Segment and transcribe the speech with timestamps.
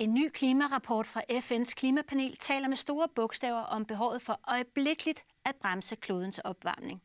[0.00, 5.56] En ny klimarapport fra FN's klimapanel taler med store bogstaver om behovet for øjeblikkeligt at
[5.56, 7.02] bremse klodens opvarmning.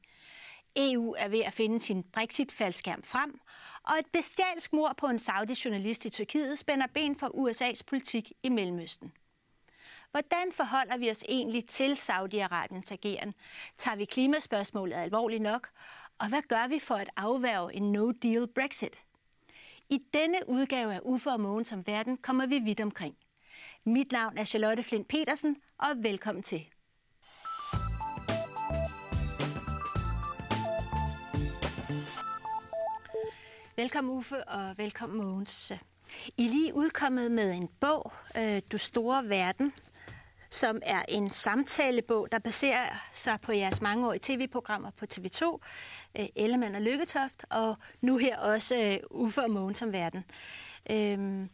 [0.75, 3.39] EU er ved at finde sin Brexit-faldskærm frem,
[3.84, 8.50] og et bestialsk mor på en saudi-journalist i Tyrkiet spænder ben for USA's politik i
[8.50, 9.14] Mellemøsten.
[10.12, 13.34] Hvordan forholder vi os egentlig til Saudi-Arabiens ageren?
[13.77, 15.70] Tager vi klimaspørgsmålet alvorligt nok?
[16.20, 19.05] Og hvad gør vi for at afværge en no-deal Brexit?
[19.89, 23.16] I denne udgave af UFO og Mågen som verden kommer vi vidt omkring.
[23.84, 26.66] Mit navn er Charlotte Flint Petersen, og velkommen til.
[33.75, 35.71] Velkommen Uffe, og velkommen Mogens.
[36.38, 39.73] I lige udkommet med en bog, øh, Du Store Verden,
[40.56, 45.59] som er en samtalebog, der baserer sig på jeres mangeårige tv-programmer på TV2,
[46.20, 50.26] øh, Ellemann og Lykketoft, og nu her også øh, Uffe og Mogens som verden.
[50.89, 51.48] Øh,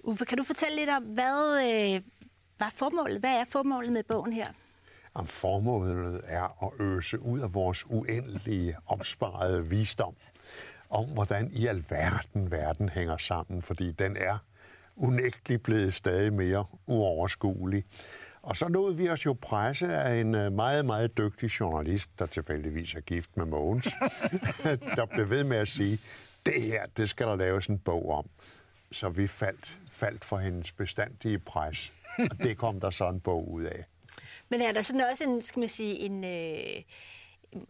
[0.00, 2.02] Uffe, kan du fortælle lidt om, hvad øh,
[2.58, 3.20] var formålet?
[3.20, 4.46] Hvad er formålet med bogen her?
[5.14, 10.14] Om formålet er at øse ud af vores uendelige opsparede visdom
[10.90, 14.38] om, hvordan i alverden verden hænger sammen, fordi den er
[15.00, 17.84] unægteligt blevet stadig mere uoverskuelig.
[18.42, 22.26] Og så nåede vi os jo presse af en øh, meget, meget dygtig journalist, der
[22.26, 23.88] tilfældigvis er gift med Mogens,
[24.96, 25.98] der blev ved med at sige,
[26.46, 28.28] det her, det skal der laves en bog om.
[28.92, 33.52] Så vi faldt, faldt for hendes bestandige pres, og det kom der så en bog
[33.52, 33.84] ud af.
[34.48, 36.82] Men er der sådan også en, skal man sige, en, øh,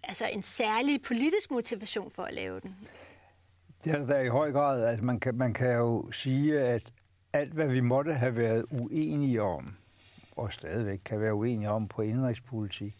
[0.02, 2.76] altså en særlig politisk motivation for at lave den?
[3.84, 4.84] Det er der i høj grad.
[4.84, 6.82] Altså man, kan, man kan jo sige, at
[7.32, 9.74] alt, hvad vi måtte have været uenige om,
[10.36, 12.96] og stadigvæk kan være uenige om på indrigspolitik,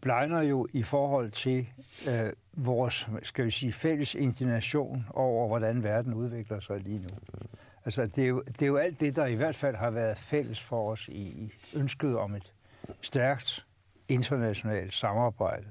[0.00, 1.66] blegner jo i forhold til
[2.08, 7.08] øh, vores, skal vi sige, fælles indignation over, hvordan verden udvikler sig lige nu.
[7.84, 10.18] Altså, det er, jo, det er jo alt det, der i hvert fald har været
[10.18, 12.52] fælles for os i, i ønsket om et
[13.00, 13.66] stærkt
[14.08, 15.66] internationalt samarbejde,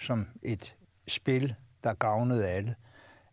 [0.00, 0.74] som et
[1.08, 1.54] spil,
[1.84, 2.74] der gavnede alle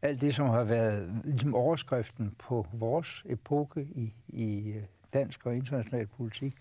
[0.02, 5.56] alt det, som har været ligesom overskriften på vores epoke i, i øh, dansk og
[5.56, 6.56] international politik,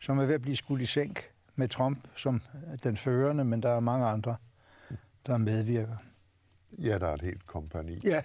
[0.00, 2.42] som er ved at blive skudt i sænk med Trump som
[2.82, 4.36] den førende, men der er mange andre,
[5.26, 5.96] der medvirker.
[6.78, 8.00] Ja, der er et helt kompani.
[8.04, 8.22] Ja.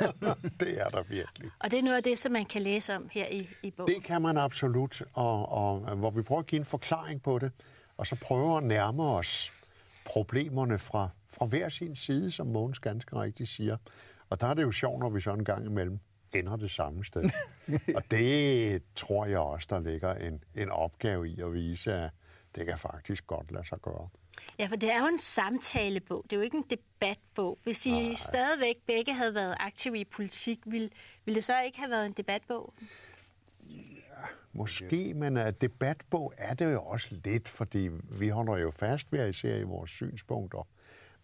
[0.60, 1.50] det er der virkelig.
[1.58, 3.94] Og det er noget af det, som man kan læse om her i, i bogen?
[3.94, 7.52] Det kan man absolut, og, og hvor vi prøver at give en forklaring på det,
[7.96, 9.52] og så prøver at nærme os
[10.04, 13.76] problemerne fra fra hver sin side, som Mogens ganske rigtigt siger.
[14.30, 15.98] Og der er det jo sjovt, når vi så en gang imellem
[16.34, 17.30] ender det samme sted.
[17.96, 22.10] og det tror jeg også, der ligger en, en opgave i at vise, at
[22.54, 24.08] det kan faktisk godt lade sig gøre.
[24.58, 26.24] Ja, for det er jo en samtalebog.
[26.24, 27.58] Det er jo ikke en debatbog.
[27.62, 28.14] Hvis I Nej.
[28.14, 30.90] stadigvæk begge havde været aktive i politik, ville,
[31.24, 32.74] ville det så ikke have været en debatbog?
[33.70, 39.12] Ja, måske, men uh, debatbog er det jo også lidt, fordi vi holder jo fast
[39.12, 40.66] ved især i vores synspunkter.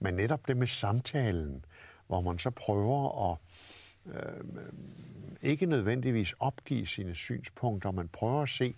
[0.00, 1.64] Men netop det med samtalen,
[2.06, 3.38] hvor man så prøver at
[4.14, 4.44] øh,
[5.42, 8.74] ikke nødvendigvis opgive sine synspunkter, man prøver at se,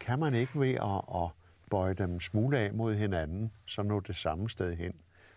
[0.00, 1.28] kan man ikke ved at, at
[1.70, 4.92] bøje dem smule af mod hinanden, så nå det samme sted hen.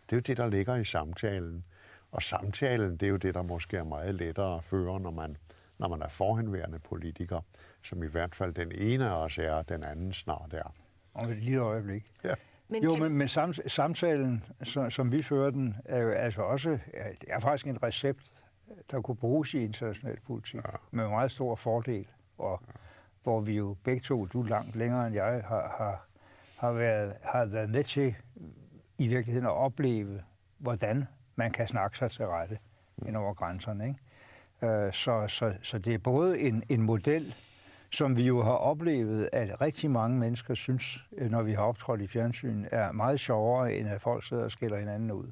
[0.09, 1.63] Det er jo det, der ligger i samtalen.
[2.11, 5.37] Og samtalen, det er jo det, der måske er meget lettere at føre, når man,
[5.77, 7.41] når man er forhenværende politiker,
[7.83, 10.73] som i hvert fald den ene af os er, den anden snart er.
[11.13, 12.11] Om et lille øjeblik.
[12.23, 12.33] Ja.
[12.67, 13.01] Men jo, kan...
[13.03, 17.39] men, men sam, samtalen, som, som vi fører den, er jo altså også, det er
[17.39, 18.31] faktisk en recept,
[18.91, 20.69] der kunne bruges i international politik ja.
[20.91, 22.71] med meget stor fordel, og ja.
[23.23, 26.05] hvor vi jo begge to, du langt længere end jeg, har, har,
[26.57, 28.15] har, været, har været med til
[28.97, 30.21] i virkeligheden at opleve,
[30.57, 32.57] hvordan man kan snakke sig til rette
[32.97, 33.07] mm.
[33.07, 33.87] ind over grænserne.
[33.87, 33.99] Ikke?
[34.73, 37.35] Øh, så, så, så det er både en, en model,
[37.95, 42.01] som vi jo har oplevet, at rigtig mange mennesker synes, øh, når vi har optrådt
[42.01, 45.31] i fjernsyn, er meget sjovere, end at folk sidder og skiller hinanden ud.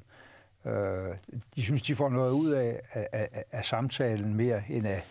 [0.64, 1.16] Øh,
[1.56, 5.04] de synes, de får noget ud af, af, af, af samtalen mere end af,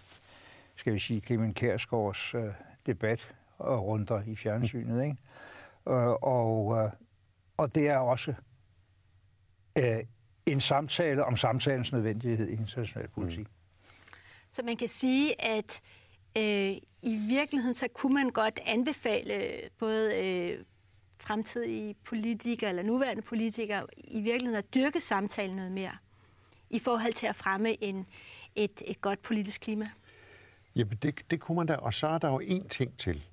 [0.75, 2.53] skal vi sige, Clemen Kærsgaards øh,
[2.85, 5.03] debat og runder i fjernsynet.
[5.03, 5.17] Ikke?
[5.87, 6.91] Øh, og, øh,
[7.57, 8.33] og det er også
[9.77, 10.03] øh,
[10.45, 13.39] en samtale om samtalens nødvendighed i international politik.
[13.39, 13.45] Mm.
[14.51, 15.81] Så man kan sige, at
[16.37, 20.65] øh, i virkeligheden så kunne man godt anbefale øh, både øh,
[21.19, 25.97] fremtidige politikere eller nuværende politikere i virkeligheden at dyrke samtalen noget mere
[26.69, 28.05] i forhold til at fremme en,
[28.55, 29.89] et, et godt politisk klima?
[30.75, 33.23] Jamen det, det kunne man da, og så er der jo én ting til.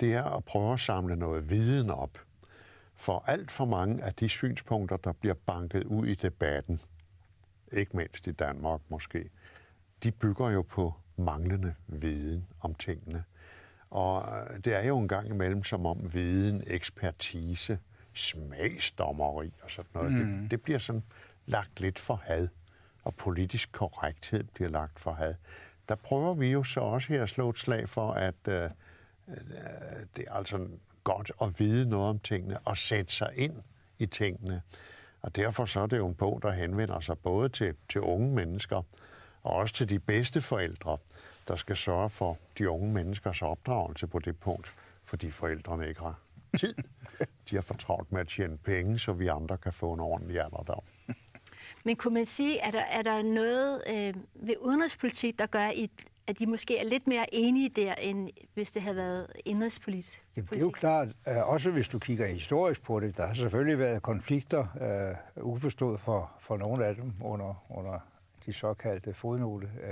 [0.00, 2.18] Det er at prøve at samle noget viden op.
[2.96, 6.80] For alt for mange af de synspunkter, der bliver banket ud i debatten,
[7.72, 9.30] ikke mindst i Danmark måske,
[10.02, 13.24] de bygger jo på manglende viden om tingene.
[13.90, 14.28] Og
[14.64, 17.78] det er jo en gang imellem som om viden, ekspertise,
[18.14, 20.40] smagsdommeri og sådan noget, mm.
[20.40, 21.02] det, det bliver sådan
[21.46, 22.48] lagt lidt for had,
[23.04, 25.34] og politisk korrekthed bliver lagt for had.
[25.88, 28.64] Der prøver vi jo så også her at slå et slag for, at øh,
[29.28, 29.36] øh,
[30.16, 30.68] det er altså
[31.04, 33.54] godt at vide noget om tingene og sætte sig ind
[33.98, 34.62] i tingene.
[35.22, 38.34] Og derfor så er det jo en bog, der henvender sig både til, til unge
[38.34, 38.82] mennesker
[39.44, 40.98] og også til de bedste forældre,
[41.48, 44.74] der skal sørge for de unge menneskers opdragelse på det punkt,
[45.04, 46.18] fordi forældrene ikke har
[46.58, 46.74] tid.
[47.50, 50.82] De har fortravlt med at tjene penge, så vi andre kan få en ordentlig alderdom.
[51.84, 55.70] Men kunne man sige, er der, er der noget øh, ved udenrigspolitik, der gør,
[56.26, 60.22] at de måske er lidt mere enige der, end hvis det havde været indrigspolitik?
[60.36, 63.34] Jamen, det er jo klart, øh, også hvis du kigger historisk på det, der har
[63.34, 64.66] selvfølgelig været konflikter,
[65.36, 68.00] øh, uforstået for, for nogle af dem under, under
[68.46, 69.90] de såkaldte fodnote øh,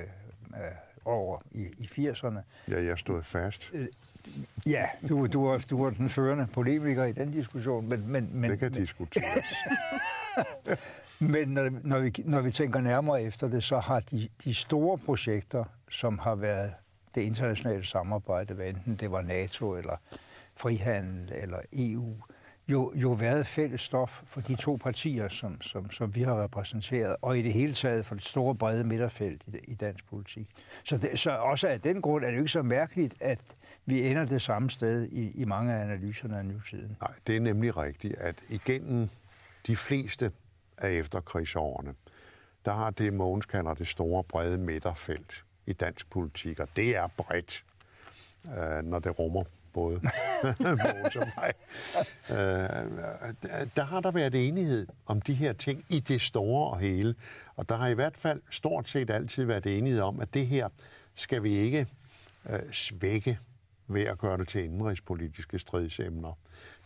[0.63, 0.73] øh,
[1.05, 2.39] over i, i 80'erne.
[2.69, 3.71] Ja, jeg stod fast.
[3.75, 3.89] Øh,
[4.67, 7.89] ja, du, du, var, du var den førende polemiker i den diskussion.
[7.89, 9.47] Men, men, men, det kan men, diskuteres.
[11.35, 14.99] men når, når, vi, når vi tænker nærmere efter det, så har de, de store
[14.99, 16.73] projekter, som har været
[17.15, 19.97] det internationale samarbejde, hvad enten det var NATO eller
[20.57, 22.17] frihandel eller EU,
[22.73, 27.17] jo, jo været fælles stof for de to partier, som, som, som vi har repræsenteret,
[27.23, 30.47] og i det hele taget for det store brede midterfelt i, i dansk politik.
[30.85, 33.41] Så, det, så også af den grund er det jo ikke så mærkeligt, at
[33.87, 36.97] vi ender det samme sted i, i mange af analyserne af nutiden.
[37.01, 39.09] Nej, det er nemlig rigtigt, at igennem
[39.67, 40.33] de fleste
[40.79, 41.95] af efterkrigsårene,
[42.65, 47.07] der har det, Mogens kalder det store brede midterfelt i dansk politik, og det er
[47.17, 47.65] bredt,
[48.59, 50.01] øh, når det rummer både
[50.61, 51.53] Mogens og mig.
[52.31, 52.37] Øh,
[53.45, 57.15] øh, der har der været enighed om de her ting i det store og hele,
[57.57, 60.69] og der har i hvert fald stort set altid været enighed om, at det her
[61.15, 61.87] skal vi ikke
[62.51, 63.39] øh, svække
[63.89, 66.39] ved at gøre det til indrigspolitiske stridsemner.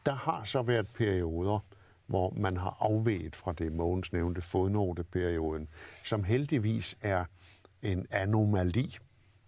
[0.06, 1.58] Der har så været perioder,
[2.06, 5.68] hvor man har afveget fra det, Mogens nævnte, fodnoteperioden,
[6.04, 7.24] som heldigvis er
[7.82, 8.96] en anomali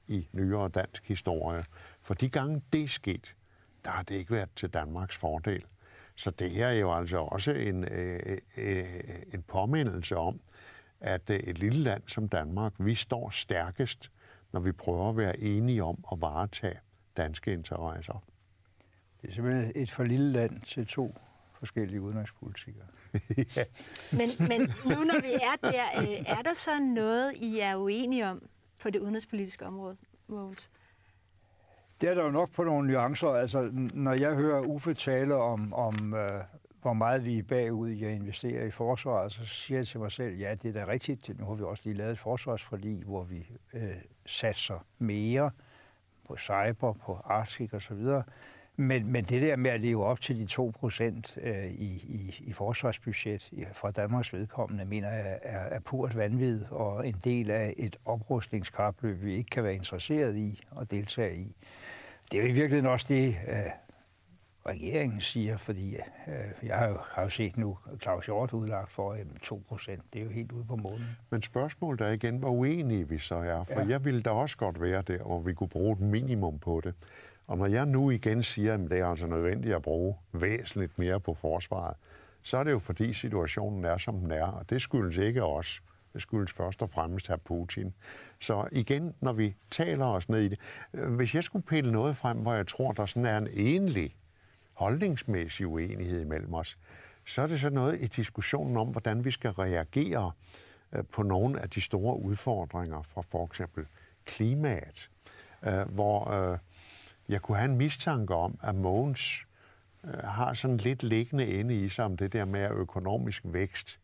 [0.09, 1.65] i nyere dansk historie.
[2.09, 3.37] For de gange det er sket,
[3.85, 5.65] der har det ikke været til Danmarks fordel.
[6.17, 8.85] Så det her er jo altså også en, øh, øh,
[9.35, 10.41] en påmindelse om,
[11.01, 14.11] at øh, et lille land som Danmark, vi står stærkest,
[14.53, 16.79] når vi prøver at være enige om at varetage
[17.17, 18.25] danske interesser.
[19.23, 21.15] Det er simpelthen et for lille land til to
[21.53, 22.87] forskellige udenrigspolitikere.
[23.57, 23.65] ja.
[24.13, 28.27] men, men nu når vi er der, øh, er der så noget, I er uenige
[28.27, 29.97] om på det udenrigspolitiske område,
[30.27, 30.71] Mogens?
[32.01, 33.29] Det er der jo nok på nogle nuancer.
[33.29, 36.43] Altså, når jeg hører Uffe tale om, om øh,
[36.83, 40.13] hvor meget vi er bagud i at investere i forsvaret, så siger jeg til mig
[40.13, 41.39] selv, ja, det er da rigtigt.
[41.39, 43.97] Nu har vi også lige lavet et forsvarsforlig, hvor vi øh,
[44.27, 45.51] satser mere
[46.27, 48.07] på cyber, på Arctic osv.,
[48.81, 52.35] men, men det der med at leve op til de 2 procent øh, i, i,
[52.47, 57.75] i forsvarsbudget fra Danmarks vedkommende, mener jeg er, er purt vanvid og en del af
[57.77, 61.57] et oprustningskapløb, vi ikke kan være interesseret i og deltage i.
[62.33, 63.57] Det er jo i virkeligheden også det, øh,
[64.67, 69.13] regeringen siger, fordi øh, jeg har jo, har jo set nu Claus Hjort udlagt for
[69.13, 70.03] øh, 2 procent.
[70.13, 71.17] Det er jo helt ude på månen.
[71.31, 73.65] Men spørgsmålet er igen, hvor uenige vi så er.
[73.65, 73.87] For ja.
[73.87, 76.95] jeg ville da også godt være der, og vi kunne bruge et minimum på det.
[77.47, 81.21] Og når jeg nu igen siger, at det er altså nødvendigt at bruge væsentligt mere
[81.21, 81.97] på forsvaret,
[82.43, 84.47] så er det jo fordi situationen er, som den er.
[84.47, 85.83] Og det skyldes ikke os.
[86.21, 87.95] Skyldes først og fremmest her Putin.
[88.41, 90.59] Så igen, når vi taler os ned i det.
[90.95, 94.17] Øh, hvis jeg skulle pille noget frem, hvor jeg tror, der sådan er en enlig
[94.73, 96.79] holdningsmæssig uenighed imellem os,
[97.27, 100.33] så er det så noget i diskussionen om, hvordan vi skal reagere
[100.93, 103.87] øh, på nogle af de store udfordringer fra for eksempel
[104.25, 105.11] klimaet,
[105.63, 106.59] øh, hvor
[107.29, 109.47] jeg kunne have en mistanke om, at Mogens
[110.25, 113.99] har sådan lidt liggende inde i sig om det der med at økonomisk vækst,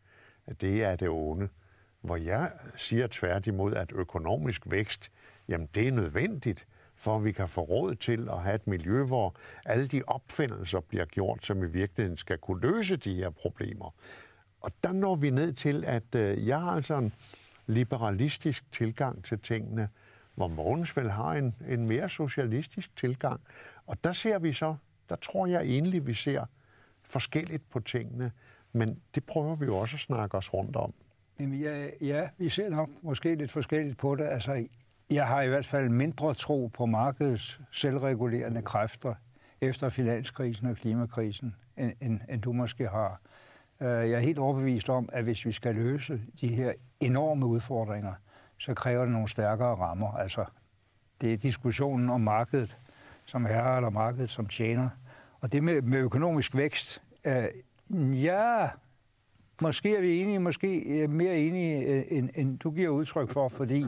[0.47, 1.49] at det er det onde.
[2.05, 5.11] Hvor jeg siger tværtimod, at økonomisk vækst,
[5.47, 9.03] jamen det er nødvendigt, for at vi kan få råd til at have et miljø,
[9.03, 9.35] hvor
[9.65, 13.93] alle de opfindelser bliver gjort, som i virkeligheden skal kunne løse de her problemer.
[14.61, 17.13] Og der når vi ned til, at øh, jeg har altså en
[17.67, 19.89] liberalistisk tilgang til tingene,
[20.35, 23.41] hvor Mogens vel har en, en mere socialistisk tilgang.
[23.85, 24.75] Og der ser vi så,
[25.09, 26.45] der tror jeg egentlig, vi ser
[27.03, 28.31] forskelligt på tingene,
[28.73, 30.93] men det prøver vi jo også at snakke os rundt om.
[31.39, 34.23] Jamen, ja, ja, vi ser nok måske lidt forskelligt på det.
[34.23, 34.65] Altså,
[35.09, 39.13] jeg har i hvert fald mindre tro på markedets selvregulerende kræfter
[39.61, 43.19] efter finanskrisen og klimakrisen, end, end, end du måske har.
[43.81, 48.13] Øh, jeg er helt overbevist om, at hvis vi skal løse de her enorme udfordringer,
[48.57, 50.11] så kræver det nogle stærkere rammer.
[50.11, 50.45] Altså
[51.21, 52.77] Det er diskussionen om markedet
[53.25, 54.89] som herre eller markedet som tjener.
[55.41, 57.47] Og det med, med økonomisk vækst, øh,
[58.23, 58.69] ja,
[59.61, 63.49] måske er vi enige, måske øh, mere enige, øh, end, end du giver udtryk for,
[63.49, 63.85] fordi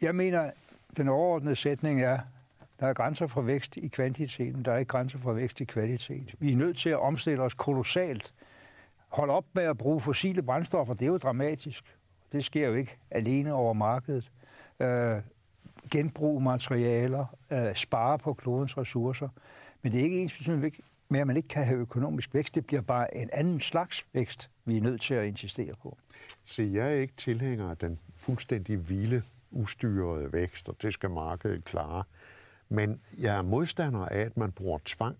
[0.00, 0.50] jeg mener,
[0.96, 2.18] den overordnede sætning er,
[2.80, 6.34] der er grænser for vækst i kvantiteten, der er ikke grænser for vækst i kvalitet.
[6.38, 8.34] Vi er nødt til at omstille os kolossalt.
[9.08, 11.96] Hold op med at bruge fossile brændstoffer, det er jo dramatisk.
[12.32, 14.32] Det sker jo ikke alene over markedet.
[14.80, 15.16] Øh,
[15.90, 19.28] genbruge materialer, øh, spare på klodens ressourcer.
[19.82, 20.32] Men det er ikke ens
[21.08, 22.54] med, at man ikke kan have økonomisk vækst.
[22.54, 25.98] Det bliver bare en anden slags vækst, vi er nødt til at insistere på.
[26.44, 31.64] Så jeg er ikke tilhænger af den fuldstændig hvile, ustyrede vækst, og det skal markedet
[31.64, 32.04] klare.
[32.68, 35.16] Men jeg er modstander af, at man bruger tvang,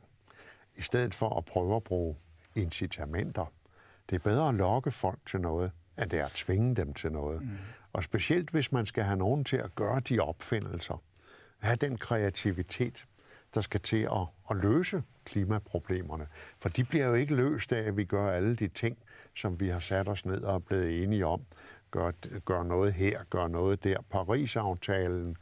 [0.76, 2.16] i stedet for at prøve at bruge
[2.54, 3.52] incitamenter.
[4.10, 7.12] Det er bedre at lokke folk til noget, end det er at tvinge dem til
[7.12, 7.42] noget.
[7.42, 7.48] Mm.
[7.92, 11.02] Og specielt hvis man skal have nogen til at gøre de opfindelser,
[11.58, 13.06] have den kreativitet,
[13.54, 16.26] der skal til at, at løse klimaproblemerne.
[16.58, 18.98] For de bliver jo ikke løst af, at vi gør alle de ting,
[19.36, 21.40] som vi har sat os ned og er blevet enige om.
[21.90, 22.10] Gør,
[22.44, 23.96] gør noget her, gør noget der.
[24.10, 25.36] Paris-aftalen,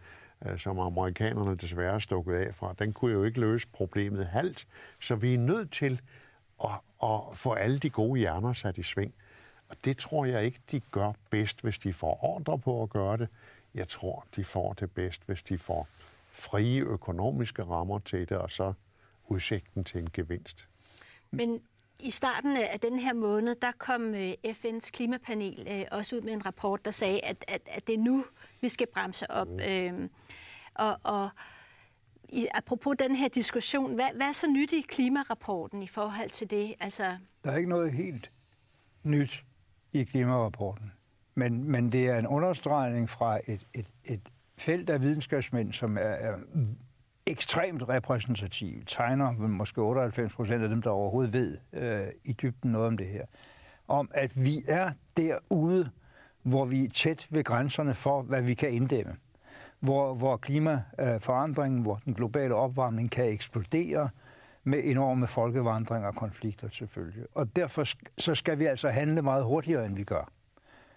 [0.47, 4.67] øh, som amerikanerne desværre er stukket af fra, den kunne jo ikke løse problemet halvt.
[5.01, 6.01] Så vi er nødt til
[6.65, 6.71] at,
[7.03, 9.15] at få alle de gode hjerner sat i sving.
[9.69, 13.17] Og det tror jeg ikke, de gør bedst, hvis de får ordre på at gøre
[13.17, 13.29] det.
[13.75, 15.89] Jeg tror, de får det bedst, hvis de får
[16.37, 18.73] frie økonomiske rammer til det, og så
[19.28, 20.69] udsigten til en gevinst.
[21.31, 21.61] Men
[22.00, 26.33] i starten af den her måned, der kom øh, FN's klimapanel øh, også ud med
[26.33, 28.25] en rapport, der sagde, at, at, at det er nu,
[28.61, 29.49] vi skal bremse op.
[29.49, 29.61] Mm.
[29.61, 30.11] Øhm,
[30.75, 31.28] og, og
[32.28, 36.50] i, apropos den her diskussion, hvad, hvad er så nyt i klimarapporten i forhold til
[36.50, 36.75] det?
[36.81, 37.16] Altså...
[37.45, 38.31] Der er ikke noget helt
[39.02, 39.45] nyt
[39.93, 40.93] i klimarapporten.
[41.35, 44.21] Men, men det er en understregning fra et, et, et
[44.59, 46.37] felt af videnskabsmænd, som er, er
[47.27, 52.87] ekstremt repræsentativt, tegner måske 98 procent af dem, der overhovedet ved øh, i dybden noget
[52.87, 53.25] om det her,
[53.89, 55.91] om at vi er derude,
[56.43, 59.17] hvor vi er tæt ved grænserne for, hvad vi kan inddæmme.
[59.81, 64.09] Hvor, hvor klimaforandringen, hvor den globale opvarmning kan eksplodere,
[64.65, 67.25] med enorme folkevandringer og konflikter selvfølgelig.
[67.35, 67.85] Og derfor
[68.19, 70.33] så skal vi altså handle meget hurtigere, end vi gør.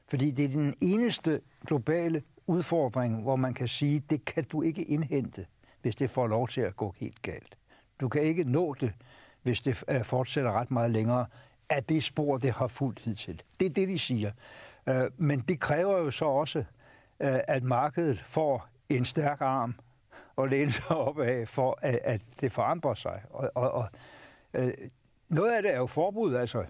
[0.07, 4.83] Fordi det er den eneste globale udfordring, hvor man kan sige, det kan du ikke
[4.83, 5.45] indhente,
[5.81, 7.57] hvis det får lov til at gå helt galt.
[7.99, 8.93] Du kan ikke nå det,
[9.41, 11.25] hvis det øh, fortsætter ret meget længere,
[11.69, 13.41] af det spor, det har fulgt hidtil.
[13.59, 14.31] Det er det, de siger.
[14.89, 16.59] Øh, men det kræver jo så også,
[17.19, 19.75] øh, at markedet får en stærk arm
[20.35, 23.21] og læne sig op af, for at, det forandrer sig.
[23.29, 23.89] Og, og, og
[25.29, 26.65] noget af det er jo forbud, altså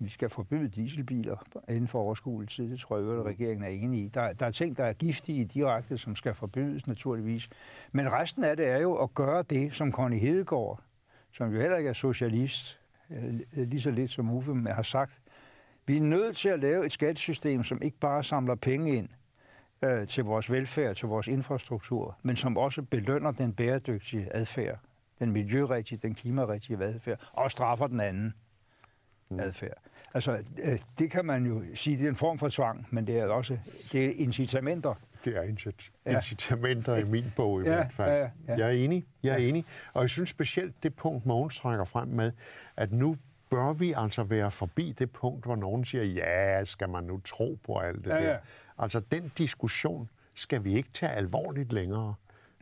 [0.00, 1.36] vi skal forbyde dieselbiler
[1.68, 2.70] inden for overskuelig tid.
[2.70, 4.08] Det tror jeg, at regeringen er enig i.
[4.08, 7.48] Der, der er ting, der er giftige direkte, som skal forbydes naturligvis.
[7.92, 10.80] Men resten af det er jo at gøre det, som Connie Hedegaard,
[11.32, 12.80] som jo heller ikke er socialist,
[13.10, 15.12] øh, lige så lidt som Uffe har sagt.
[15.86, 19.08] Vi er nødt til at lave et skattesystem, som ikke bare samler penge ind,
[19.82, 24.78] øh, til vores velfærd, til vores infrastruktur, men som også belønner den bæredygtige adfærd,
[25.18, 28.34] den miljørigtige, den klimarigtige adfærd, og straffer den anden
[29.30, 29.40] mm.
[29.40, 29.76] adfærd.
[30.14, 33.18] Altså, øh, det kan man jo sige, det er en form for tvang, men det
[33.18, 33.58] er også
[33.92, 34.94] det er incitamenter.
[35.24, 35.42] Det er
[36.06, 37.00] incitamenter ja.
[37.00, 38.10] i min bog i ja, hvert fald.
[38.10, 38.58] Ja, ja.
[38.58, 39.48] Jeg er enig, jeg er ja.
[39.48, 39.64] enig.
[39.92, 42.32] Og jeg synes specielt det punkt, Mogens trækker frem med,
[42.76, 43.16] at nu
[43.50, 47.58] bør vi altså være forbi det punkt, hvor nogen siger, ja, skal man nu tro
[47.66, 48.30] på alt det ja, der?
[48.30, 48.36] Ja.
[48.78, 52.14] Altså, den diskussion skal vi ikke tage alvorligt længere.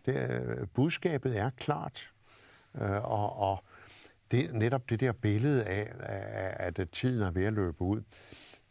[0.07, 2.11] Det, budskabet er klart,
[2.81, 3.65] øh, og, og
[4.31, 5.93] det, netop det der billede af,
[6.59, 8.03] at, at tiden er ved at løbe ud.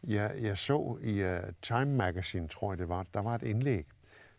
[0.04, 3.86] Jeg, jeg så i uh, Time Magazine, tror jeg det var, der var et indlæg,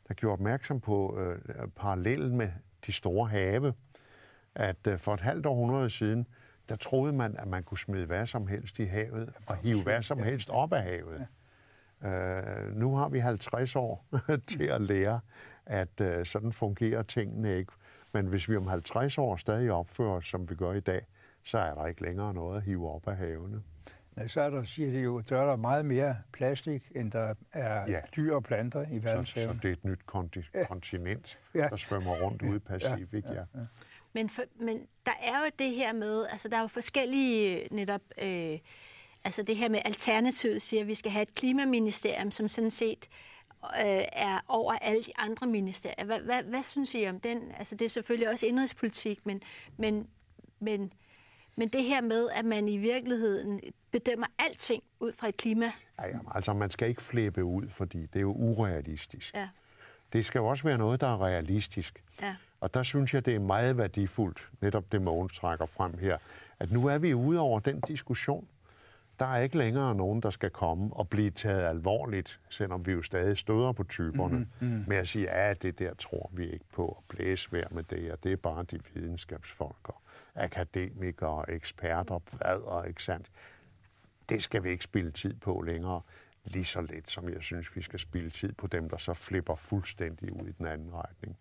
[0.08, 2.50] der gjorde opmærksom på uh, parallellen med
[2.86, 3.74] de store have.
[4.56, 6.28] At uh, for et halvt århundrede siden,
[6.70, 10.02] der troede man, at man kunne smide hvad som helst i havet og hive hvad
[10.02, 11.28] som helst op af havet.
[12.02, 14.06] Uh, nu har vi 50 år
[14.58, 15.20] til at lære,
[15.66, 17.72] at uh, sådan fungerer tingene ikke.
[18.12, 21.01] Men hvis vi om 50 år stadig opfører os, som vi gør i dag,
[21.44, 23.63] så er der ikke længere noget at hive op af havene.
[24.18, 27.34] Ja, så er der, siger de jo, der er der meget mere plastik, end der
[27.54, 28.00] er ja.
[28.16, 29.50] dyr og planter i verdenshaven.
[29.50, 30.66] Så, så det er et nyt konti- ja.
[30.66, 31.68] kontinent, ja.
[31.68, 33.34] der svømmer rundt ude i Pacifik, ja.
[33.34, 33.39] ja.
[33.39, 33.66] ja.
[34.13, 38.01] Men, for, men der er jo det her med, altså der er jo forskellige netop,
[38.18, 38.60] øh,
[39.24, 43.08] altså det her med alternativet siger, at vi skal have et klimaministerium, som sådan set
[43.12, 43.28] øh,
[43.74, 46.06] er over alle de andre ministerier.
[46.06, 47.51] Hvad, hvad, hvad synes I om den?
[47.60, 49.42] Altså det er selvfølgelig også indrigspolitik, men,
[49.78, 50.08] men,
[50.60, 50.94] men,
[51.56, 53.62] men det her med, at man i virkeligheden
[53.92, 55.72] bedømmer alting ud fra et klima.
[56.00, 59.34] Ja, jamen, altså man skal ikke flippe ud, fordi det er jo urealistisk.
[59.34, 59.50] Ja.
[60.13, 62.04] det skal jo også være noget, der er realistisk.
[62.22, 62.36] Ja.
[62.62, 66.18] Og der synes jeg, det er meget værdifuldt, netop det Mogens trækker frem her,
[66.60, 68.48] at nu er vi ude over den diskussion.
[69.20, 73.02] Der er ikke længere nogen, der skal komme og blive taget alvorligt, selvom vi jo
[73.02, 74.84] stadig støder på typerne, mm-hmm.
[74.88, 78.12] med at sige, at det der tror vi ikke på, og blæse vær med det,
[78.12, 80.02] og det er bare de videnskabsfolk og
[80.36, 83.28] akademikere og eksperter, hvad og ikke sandt.
[84.30, 86.02] Det skal vi ikke spille tid på længere,
[86.46, 89.56] lige så lidt som jeg synes, vi skal spille tid på dem, der så flipper
[89.56, 91.38] fuldstændig ud i den anden retning.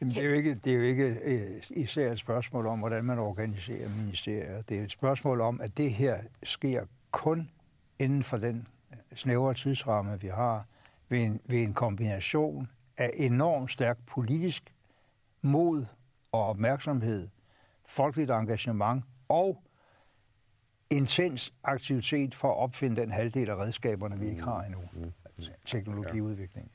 [0.00, 3.04] Jamen, det er jo ikke, det er jo ikke øh, især et spørgsmål om, hvordan
[3.04, 4.62] man organiserer ministerier.
[4.62, 7.50] Det er et spørgsmål om, at det her sker kun
[7.98, 8.66] inden for den
[9.14, 10.66] snævre tidsramme, vi har,
[11.08, 14.74] ved en, ved en kombination af enormt stærk politisk
[15.42, 15.86] mod
[16.32, 17.28] og opmærksomhed,
[17.86, 19.62] folkeligt engagement og
[20.90, 24.80] intens aktivitet for at opfinde den halvdel af redskaberne, vi ikke har endnu.
[24.92, 25.12] Mm.
[25.36, 26.70] Altså, teknologiudvikling.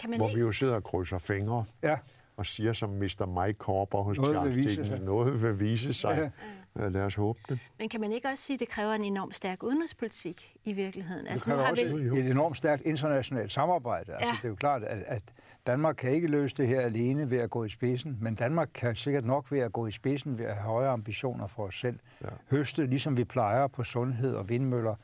[0.00, 1.64] Kan man Hvor vi jo sidder og krydser fingre.
[1.82, 1.98] Ja
[2.36, 3.44] og siger som Mr.
[3.44, 6.30] Mike Corber hos noget Charles Dickens, noget vil vise sig.
[6.76, 6.88] Ja.
[6.88, 7.58] Lad os håbe det.
[7.78, 11.24] Men kan man ikke også sige, at det kræver en enormt stærk udenrigspolitik i virkeligheden?
[11.24, 12.20] Det altså, nu har også vi...
[12.20, 14.12] et enormt stærkt internationalt samarbejde.
[14.12, 14.28] Altså, ja.
[14.28, 15.22] Altså, det er jo klart, at, at
[15.66, 18.96] Danmark kan ikke løse det her alene ved at gå i spidsen, men Danmark kan
[18.96, 21.98] sikkert nok ved at gå i spidsen ved at have højere ambitioner for os selv.
[22.22, 22.28] Ja.
[22.50, 24.94] Høste, ligesom vi plejer på sundhed og vindmøller,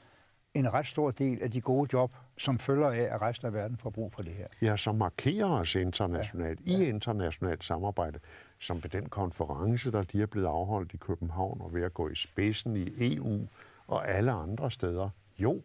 [0.54, 3.76] en ret stor del af de gode job, som følger af, at resten af verden
[3.76, 4.46] får brug for det her.
[4.62, 6.78] Ja, som markerer os internationalt, ja.
[6.78, 8.18] i internationalt samarbejde,
[8.58, 12.08] som ved den konference, der lige er blevet afholdt i København, og ved at gå
[12.08, 13.48] i spidsen i EU
[13.86, 15.10] og alle andre steder.
[15.38, 15.62] Jo,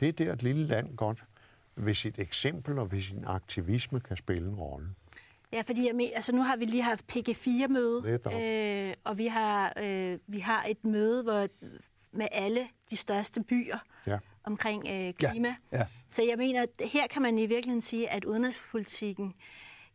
[0.00, 1.24] det er der et lille land godt,
[1.76, 4.86] ved sit eksempel og ved sin aktivisme kan spille en rolle.
[5.52, 9.72] Ja, fordi jeg mener, altså nu har vi lige haft PG4-møde, øh, og vi har,
[9.82, 11.46] øh, vi har et møde hvor,
[12.16, 14.18] med alle de største byer ja.
[14.44, 15.54] omkring øh, klima.
[15.72, 15.78] Ja.
[15.78, 15.86] Ja.
[16.08, 19.34] Så jeg mener, at her kan man i virkeligheden sige, at udenrigspolitikken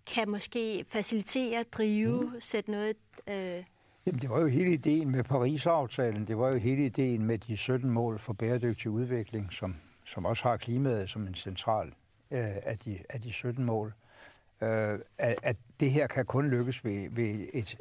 [0.05, 2.41] kan måske facilitere, drive, mm.
[2.41, 2.95] sætte noget...
[3.27, 3.63] Øh,
[4.05, 6.27] Jamen, det var jo hele ideen med Paris-aftalen.
[6.27, 10.43] Det var jo hele ideen med de 17 mål for bæredygtig udvikling, som, som også
[10.43, 11.87] har klimaet som en central
[12.31, 13.93] øh, af, de, af de 17 mål.
[14.61, 17.77] Øh, at, at det her kan kun lykkes ved, ved et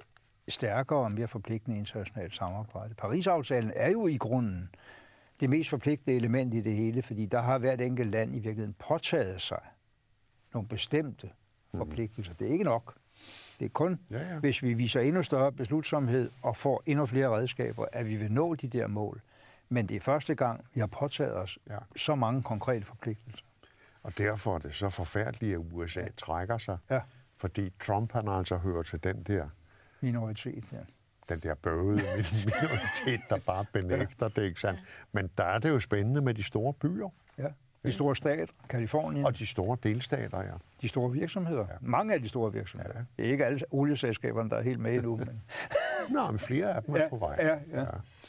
[0.50, 2.94] stærkere og mere forpligtende internationalt samarbejde.
[2.94, 4.70] Paris-aftalen er jo i grunden
[5.40, 8.74] det mest forpligtende element i det hele, fordi der har hvert enkelt land i virkeligheden
[8.88, 9.60] påtaget sig
[10.52, 11.26] nogle bestemte
[11.72, 11.78] mhm.
[11.78, 12.34] forpligtelser.
[12.34, 12.94] Det er ikke nok.
[13.58, 14.38] Det er kun, ja, ja.
[14.38, 18.54] hvis vi viser endnu større beslutsomhed og får endnu flere redskaber, at vi vil nå
[18.54, 19.20] de der mål.
[19.68, 21.78] Men det er første gang, vi har påtaget os ja.
[21.96, 23.44] så mange konkrete forpligtelser.
[24.02, 26.78] Og derfor er det så forfærdeligt, at USA trækker sig.
[26.90, 27.00] Ja.
[27.36, 29.48] Fordi Trump han altså hører til den der
[30.02, 30.78] minoritet, ja.
[31.28, 32.02] Den der bøvede
[32.44, 34.80] minoritet, der bare benægter det, ikke sandt?
[35.12, 37.08] Men der er det jo spændende med de store byer.
[37.38, 37.48] Ja,
[37.84, 39.26] de store stater, Kalifornien.
[39.26, 40.52] Og de store delstater, ja.
[40.82, 41.66] De store virksomheder.
[41.68, 41.74] Ja.
[41.80, 42.94] Mange af de store virksomheder.
[42.94, 43.04] Ja.
[43.16, 45.16] Det er ikke alle olieselskaberne, der er helt med endnu.
[45.16, 45.42] Men...
[46.14, 47.36] Nå, men flere af dem er ja, på vej.
[47.38, 47.80] Ja, ja.
[47.80, 47.86] ja.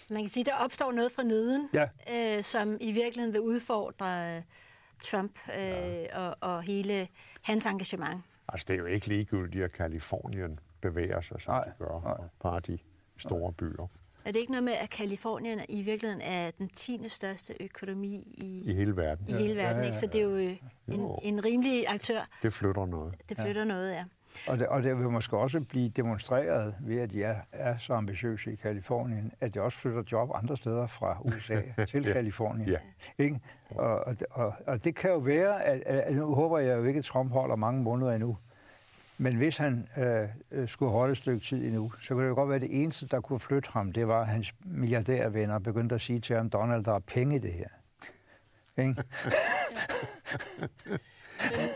[0.09, 1.87] Man kan sige, der opstår noget fra neden, ja.
[2.11, 4.41] øh, som i virkeligheden vil udfordre
[5.03, 6.19] Trump øh, ja.
[6.19, 7.07] og, og hele
[7.41, 8.21] hans engagement.
[8.47, 12.11] Altså, det er jo ikke ligegyldigt, at Kalifornien bevæger sig, som nej, de gør, nej.
[12.11, 12.77] og bare de
[13.17, 13.51] store nej.
[13.51, 13.87] byer.
[14.25, 17.09] Er det ikke noget med, at Kalifornien i virkeligheden er den 10.
[17.09, 19.25] største økonomi i, I hele verden?
[19.27, 19.97] I hele verden, ja, ja, ja, ikke?
[19.97, 21.19] Så det er jo, øh, en, jo.
[21.23, 22.19] en rimelig aktør.
[22.43, 23.13] Det flytter noget.
[23.29, 23.67] Det flytter ja.
[23.67, 24.03] noget, ja.
[24.47, 27.93] Og det, og det vil måske også blive demonstreret ved, at de er, er så
[27.93, 32.13] ambitiøse i Kalifornien, at de også flytter job andre steder fra USA til ja.
[32.13, 32.69] Kalifornien.
[32.69, 32.77] Ja.
[33.17, 33.39] Ikke?
[33.69, 36.97] Og, og, og, og det kan jo være, at, at nu håber jeg jo ikke,
[36.97, 38.37] at Trump holder mange måneder endnu,
[39.21, 42.35] men hvis han øh, øh, skulle holde et stykke tid endnu, så kunne det jo
[42.35, 45.95] godt være, at det eneste, der kunne flytte ham, det var, at hans milliardærvenner begyndte
[45.95, 47.67] at sige til ham, Donald, der er penge i det her.
[48.77, 49.03] Ikke?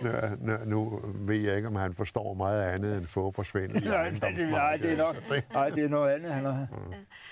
[0.03, 3.83] nu, nu, nu ved jeg ikke, om han forstår meget andet end fodboldsvindel.
[3.89, 5.15] nej, nej, nej, det er nok,
[5.53, 6.67] nej, det er noget andet, han har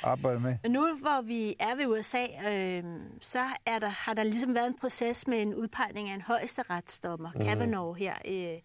[0.04, 0.56] arbejdet med.
[0.64, 2.84] Men nu, hvor vi er ved USA, øh,
[3.22, 7.32] så er der, har der ligesom været en proces med en udpegning af en højesteretsdommer,
[7.36, 7.46] mm.
[7.46, 8.60] Kavanaugh, her øh,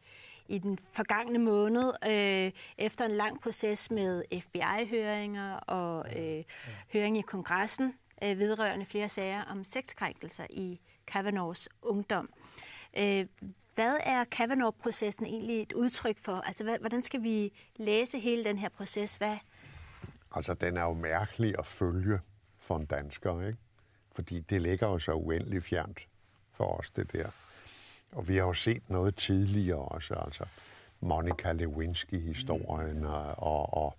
[0.48, 6.44] i den forgangne måned, øh, efter en lang proces med FBI-høringer og øh,
[6.92, 12.30] høring i kongressen øh, vedrørende flere sager om sexkrænkelser i Kavanaughs ungdom.
[12.98, 13.26] Øh,
[13.74, 16.32] hvad er Kavanaugh-processen egentlig et udtryk for?
[16.32, 19.16] Altså, hvad, hvordan skal vi læse hele den her proces?
[19.16, 19.36] Hvad?
[20.34, 22.20] Altså, den er jo mærkelig at følge
[22.56, 23.58] for en dansker, ikke?
[24.12, 26.08] Fordi det ligger jo så uendeligt fjernt
[26.52, 27.30] for os, det der.
[28.12, 30.44] Og vi har jo set noget tidligere også, altså
[31.00, 33.96] Monica Lewinsky-historien og, og,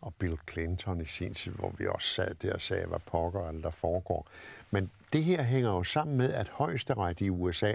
[0.00, 3.48] og Bill Clinton i sin tid, hvor vi også sad der og sagde, hvad pokker
[3.48, 4.26] alt der foregår.
[4.70, 7.72] Men det her hænger jo sammen med, at højesteret i USA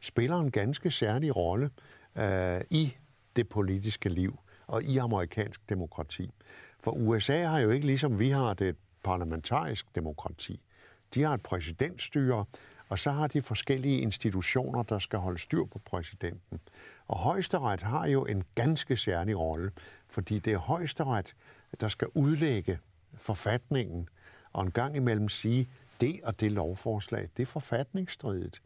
[0.00, 1.70] spiller en ganske særlig rolle.
[2.16, 2.96] øh, i
[3.36, 6.30] det politiske liv og i amerikansk demokrati.
[6.80, 10.60] For USA har jo ikke ligesom vi har det et parlamentarisk demokrati.
[11.14, 12.44] De har et præsidentstyre,
[12.92, 16.60] og så har de forskellige institutioner, der skal holde styr på præsidenten.
[17.08, 19.70] Og højesteret har jo en ganske særlig rolle,
[20.08, 21.34] fordi det er højesteret,
[21.80, 22.78] der skal udlægge
[23.14, 24.08] forfatningen,
[24.52, 25.68] og en gang imellem sige,
[26.00, 28.62] det og det lovforslag, det er forfatningsstridigt.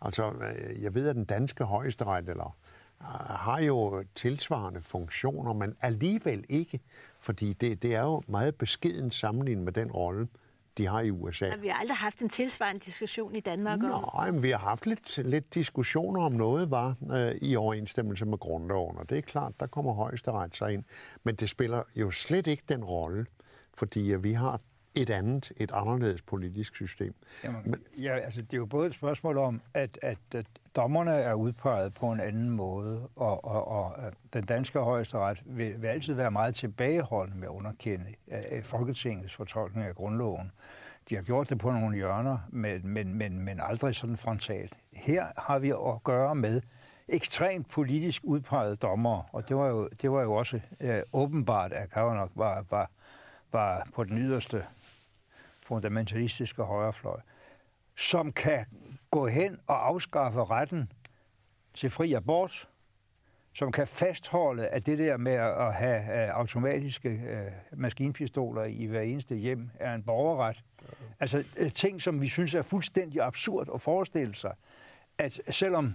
[0.00, 2.56] Altså, øh, jeg ved, at den danske højesteret eller,
[3.00, 6.80] øh, har jo tilsvarende funktioner, men alligevel ikke,
[7.20, 10.28] fordi det, det er jo meget beskeden sammenlignet med den rolle,
[10.78, 11.50] de har i USA.
[11.50, 14.04] Men vi har aldrig haft en tilsvarende diskussion i Danmark om...
[14.14, 18.38] Nej, men vi har haft lidt, lidt diskussioner om noget var øh, i overensstemmelse med
[18.38, 20.84] grundloven, og det er klart, der kommer højesteret sig ind.
[21.24, 23.26] Men det spiller jo slet ikke den rolle,
[23.74, 24.60] fordi øh, vi har
[24.94, 27.14] et andet, et anderledes politisk system.
[27.44, 31.10] Jamen, Men, ja, altså, det er jo både et spørgsmål om, at, at, at dommerne
[31.10, 36.14] er udpeget på en anden måde, og, og, og den danske højesteret vil, vil altid
[36.14, 40.52] være meget tilbageholdende med at underkende øh, øh, Folketingets fortolkning af grundloven.
[41.08, 44.74] De har gjort det på nogle hjørner, men, men, men, men aldrig sådan frontalt.
[44.92, 46.62] Her har vi at gøre med
[47.08, 51.90] ekstremt politisk udpegede dommere, og det var jo, det var jo også øh, åbenbart, at
[51.90, 52.90] Kavanaugh var, var,
[53.52, 54.64] var på den yderste
[55.62, 57.20] fundamentalistiske højrefløj,
[57.96, 58.66] som kan
[59.16, 60.92] gå hen og afskaffe retten
[61.74, 62.68] til fri abort,
[63.54, 69.00] som kan fastholde, at det der med at have uh, automatiske uh, maskinpistoler i hver
[69.00, 70.64] eneste hjem er en borgerret.
[71.20, 74.52] Altså uh, ting, som vi synes er fuldstændig absurd at forestille sig,
[75.18, 75.94] at selvom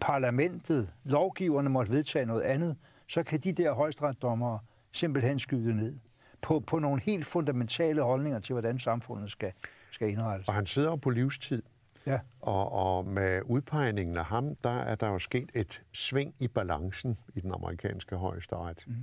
[0.00, 4.58] parlamentet, lovgiverne måtte vedtage noget andet, så kan de der højstrætsdommere
[4.92, 5.98] simpelthen skyde ned
[6.40, 9.52] på, på nogle helt fundamentale holdninger til, hvordan samfundet skal,
[9.90, 10.48] skal indrettes.
[10.48, 11.62] Og han sidder jo på livstid.
[12.08, 12.20] Ja.
[12.40, 17.18] Og, og med udpegningen af ham, der er der jo sket et sving i balancen
[17.34, 18.84] i den amerikanske højesteret.
[18.86, 18.94] Mm.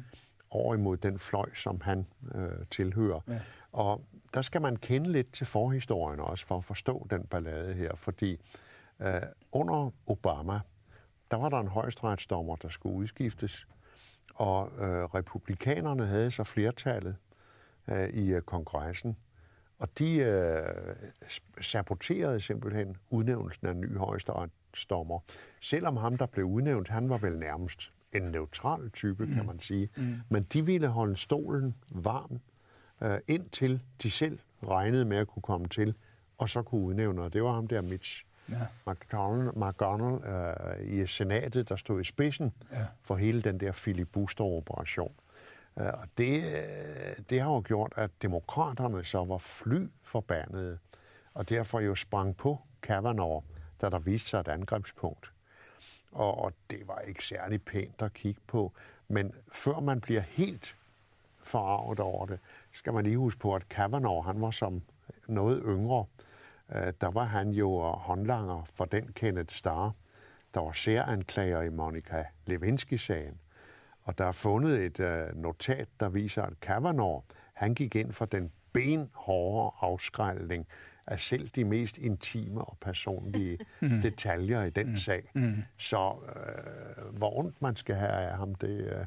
[0.49, 3.19] Over imod den fløj, som han øh, tilhører.
[3.27, 3.39] Ja.
[3.71, 4.01] Og
[4.33, 7.95] der skal man kende lidt til forhistorien også, for at forstå den ballade her.
[7.95, 8.41] Fordi
[8.99, 10.59] øh, under Obama,
[11.31, 13.67] der var der en højesteretsdommer, der skulle udskiftes.
[14.35, 17.15] Og øh, republikanerne havde så flertallet
[17.87, 19.17] øh, i øh, kongressen.
[19.79, 20.95] Og de øh,
[21.61, 25.19] saboterede simpelthen udnævnelsen af en ny højesteretsdommer.
[25.61, 29.45] Selvom ham, der blev udnævnt, han var vel nærmest en neutral type, kan mm.
[29.45, 29.89] man sige.
[29.97, 30.15] Mm.
[30.29, 32.39] Men de ville holde stolen varm,
[33.01, 35.95] øh, indtil de selv regnede med at kunne komme til,
[36.37, 37.21] og så kunne udnævne.
[37.21, 38.55] Og det var ham der, Mitch ja.
[38.87, 40.21] McDonald, McDonald
[40.81, 42.85] øh, i senatet, der stod i spidsen ja.
[43.01, 45.11] for hele den der filibuster-operation.
[45.79, 50.77] Øh, og det, øh, det har jo gjort, at demokraterne så var fly forbandede,
[51.33, 53.43] og derfor jo sprang på Kavanaugh,
[53.81, 55.31] da der viste sig et angrebspunkt.
[56.11, 58.71] Og, og det var ikke særlig pænt at kigge på.
[59.07, 60.75] Men før man bliver helt
[61.37, 62.39] forarvet over det,
[62.71, 64.81] skal man lige huske på, at Kavanaugh, han var som
[65.27, 66.05] noget yngre.
[66.75, 69.91] Øh, der var han jo håndlanger for den Kenneth Starr,
[70.53, 73.39] der var særanklager i Monica Lewinsky-sagen.
[74.05, 78.25] Og der er fundet et uh, notat, der viser, at Kavanaugh, han gik ind for
[78.25, 80.67] den benhårde afskrælning
[81.07, 84.01] af selv de mest intime og personlige mm.
[84.01, 84.97] detaljer i den mm.
[84.97, 85.31] sag.
[85.33, 85.53] Mm.
[85.77, 89.05] Så uh, hvor ondt man skal have af ham, det uh,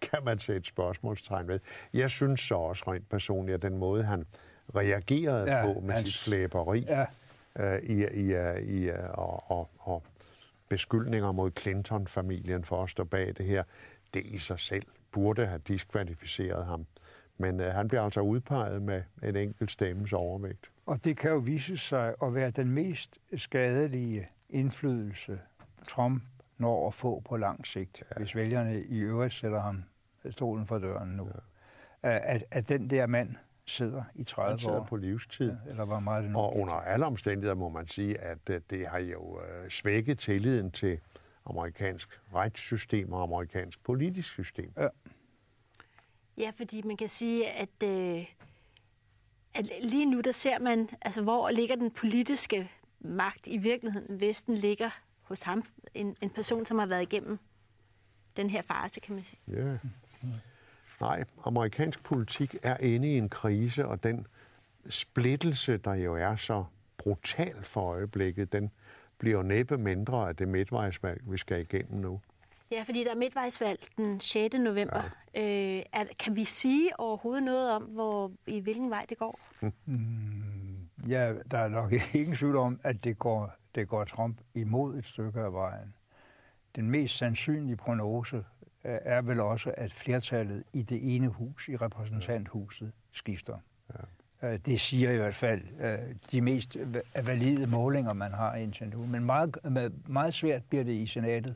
[0.00, 1.60] kan man sætte et spørgsmålstegn ved.
[1.94, 4.26] Jeg synes så også rent personligt, at den måde, han
[4.76, 6.08] reagerede ja, på med hans...
[6.08, 7.06] sit flæberi ja.
[7.60, 10.02] uh, i, i, i, uh, og, og, og
[10.68, 13.62] beskyldninger mod Clinton-familien for at stå bag det her,
[14.14, 16.86] det i sig selv burde have diskvalificeret ham.
[17.38, 20.70] Men øh, han bliver altså udpeget med en enkelt stemmes overvægt.
[20.86, 25.40] Og det kan jo vise sig at være den mest skadelige indflydelse,
[25.88, 26.22] Trump
[26.58, 28.18] når at få på lang sigt, ja.
[28.18, 29.84] hvis vælgerne i øvrigt sætter ham
[30.30, 31.28] stolen for døren nu.
[32.02, 32.18] Ja.
[32.34, 34.84] At, at den der mand sidder i 30 Han sidder år.
[34.84, 35.50] på livstid.
[35.64, 38.60] Ja, eller hvor meget det nu Og under alle omstændigheder må man sige, at øh,
[38.70, 40.98] det har jo øh, svækket tilliden til
[41.46, 44.72] amerikansk retssystem og amerikansk politisk system.
[44.76, 44.88] Ja,
[46.36, 48.26] ja fordi man kan sige, at, øh,
[49.54, 54.42] at lige nu der ser man, altså hvor ligger den politiske magt i virkeligheden, hvis
[54.42, 54.90] den ligger
[55.22, 57.38] hos ham, en, en person, som har været igennem
[58.36, 59.40] den her fase, kan man sige.
[59.48, 59.78] Ja.
[61.00, 64.26] Nej, amerikansk politik er inde i en krise, og den
[64.88, 66.64] splittelse, der jo er så
[66.98, 68.70] brutal for øjeblikket, den,
[69.18, 72.20] bliver næppe mindre af det midtvejsvalg, vi skal igennem nu.
[72.70, 74.54] Ja, fordi der er midtvejsvalg den 6.
[74.58, 75.02] november.
[75.34, 75.76] Ja.
[75.78, 79.40] Øh, er, kan vi sige overhovedet noget om, hvor, i hvilken vej det går?
[79.84, 84.98] Mm, ja, der er nok ingen tvivl om, at det går, det går Trump imod
[84.98, 85.94] et stykke af vejen.
[86.76, 88.44] den mest sandsynlige prognose øh,
[88.84, 93.58] er vel også, at flertallet i det ene hus, i repræsentanthuset, skifter.
[93.94, 94.04] Ja.
[94.42, 95.98] Øh, det siger i hvert fald øh,
[96.32, 96.76] de mest
[97.24, 99.06] valide målinger, man har indtil nu.
[99.06, 99.58] Men meget,
[100.06, 101.54] meget svært bliver det i senatet.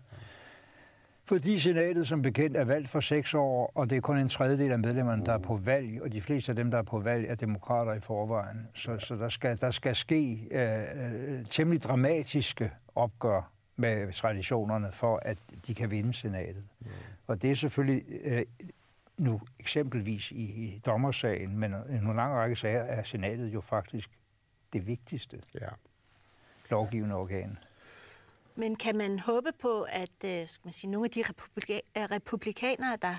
[1.24, 4.72] Fordi senatet som bekendt er valgt for seks år, og det er kun en tredjedel
[4.72, 7.26] af medlemmerne, der er på valg, og de fleste af dem, der er på valg,
[7.28, 8.68] er demokrater i forvejen.
[8.74, 15.20] Så, så der, skal, der skal ske øh, øh temmelig dramatiske opgør med traditionerne, for
[15.22, 16.64] at de kan vinde senatet.
[16.80, 16.86] Mm.
[17.26, 18.42] Og det er selvfølgelig øh,
[19.20, 24.10] nu eksempelvis i, i dommersagen, men i en lang række sager er senatet jo faktisk
[24.72, 25.68] det vigtigste ja.
[26.70, 27.58] lovgivende organ.
[28.54, 32.04] Men kan man håbe på, at øh, skal man sige, nogle af de republika- øh,
[32.04, 33.16] republikanere, der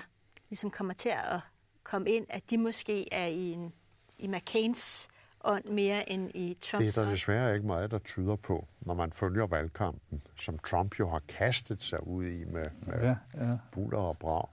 [0.50, 1.40] ligesom kommer til at
[1.82, 3.72] komme ind, at de måske er i, en,
[4.18, 5.08] i McCains
[5.44, 8.94] ånd mere end i Trumps Det er der desværre ikke meget, der tyder på, når
[8.94, 13.58] man følger valgkampen, som Trump jo har kastet sig ud i med, med ja, ja.
[13.72, 14.48] buller og brag.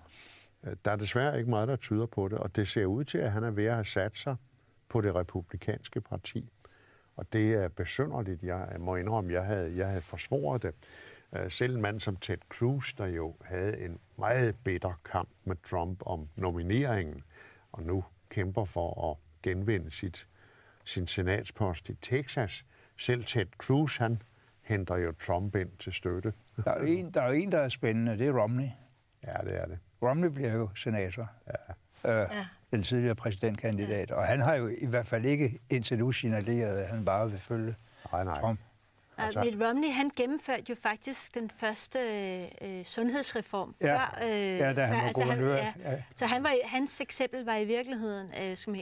[0.63, 3.17] Øh, der er desværre ikke meget, der tyder på det, og det ser ud til,
[3.17, 4.35] at han er ved at have sat sig
[4.89, 6.49] på det republikanske parti.
[7.15, 8.43] Og det er besynderligt.
[8.43, 10.73] Jeg må indrømme, jeg havde, jeg havde forsvoret det.
[11.35, 15.55] Øh, selv en mand som Ted Cruz, der jo havde en meget bitter kamp med
[15.69, 17.23] Trump om nomineringen,
[17.71, 20.27] og nu kæmper for at genvinde sit,
[20.85, 22.65] sin senatspost i Texas.
[22.97, 24.21] Selv Ted Cruz, han
[24.61, 26.33] henter jo Trump ind til støtte.
[26.65, 28.69] Der er en, der er, en, der er spændende, det er Romney.
[29.23, 29.79] Ja, det er det.
[30.01, 31.29] Romney bliver jo senator.
[31.47, 32.21] Ja.
[32.21, 34.09] Øh, ja den tidligere præsidentkandidat.
[34.09, 34.15] Ja.
[34.15, 37.39] Og han har jo i hvert fald ikke indtil nu signaleret, at han bare vil
[37.39, 37.75] følge
[38.11, 38.39] nej, nej.
[38.39, 38.59] Trump.
[39.17, 39.41] Altså.
[39.41, 41.99] Mitt Romney, han gennemførte jo faktisk den første
[42.61, 43.95] øh, sundhedsreform ja.
[43.95, 44.19] før.
[44.23, 45.73] Øh, ja, da han før, var altså han, ja.
[45.91, 46.03] ja.
[46.15, 48.81] Så han var, hans eksempel var i virkeligheden øh, som øh,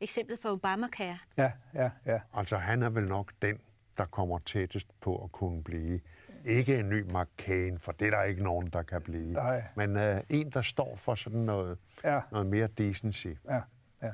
[0.00, 1.18] eksemplet for Obamacare.
[1.36, 2.20] Ja, ja, ja.
[2.34, 3.60] Altså han er vel nok den,
[3.98, 6.00] der kommer tættest på at kunne blive
[6.48, 9.32] ikke en ny McCain, for det er der ikke nogen, der kan blive.
[9.32, 9.62] Nej.
[9.76, 12.20] Men uh, en, der står for sådan noget, ja.
[12.32, 13.26] noget mere decency.
[13.48, 13.60] Ja.
[14.02, 14.12] Ja.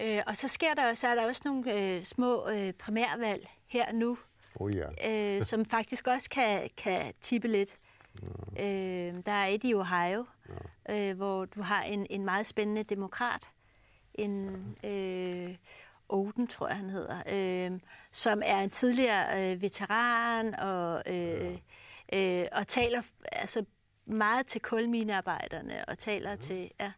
[0.00, 3.92] Øh, og så sker der så er der også nogle øh, små øh, primærvalg her
[3.92, 4.18] nu,
[4.54, 5.10] oh, ja.
[5.10, 7.76] øh, som faktisk også kan, kan tippe lidt.
[8.56, 9.08] Ja.
[9.08, 10.26] Øh, der er et i Ohio,
[10.88, 11.10] ja.
[11.10, 13.48] øh, hvor du har en, en meget spændende demokrat,
[14.14, 14.48] en
[14.84, 15.56] øh,
[16.08, 17.80] Oden, tror jeg han hedder, øh,
[18.12, 21.58] som er en tidligere øh, veteran og, øh,
[22.12, 23.64] øh, og taler altså
[24.06, 26.40] meget til kulminearbejderne og taler mm.
[26.40, 26.70] til...
[26.80, 26.92] Ja.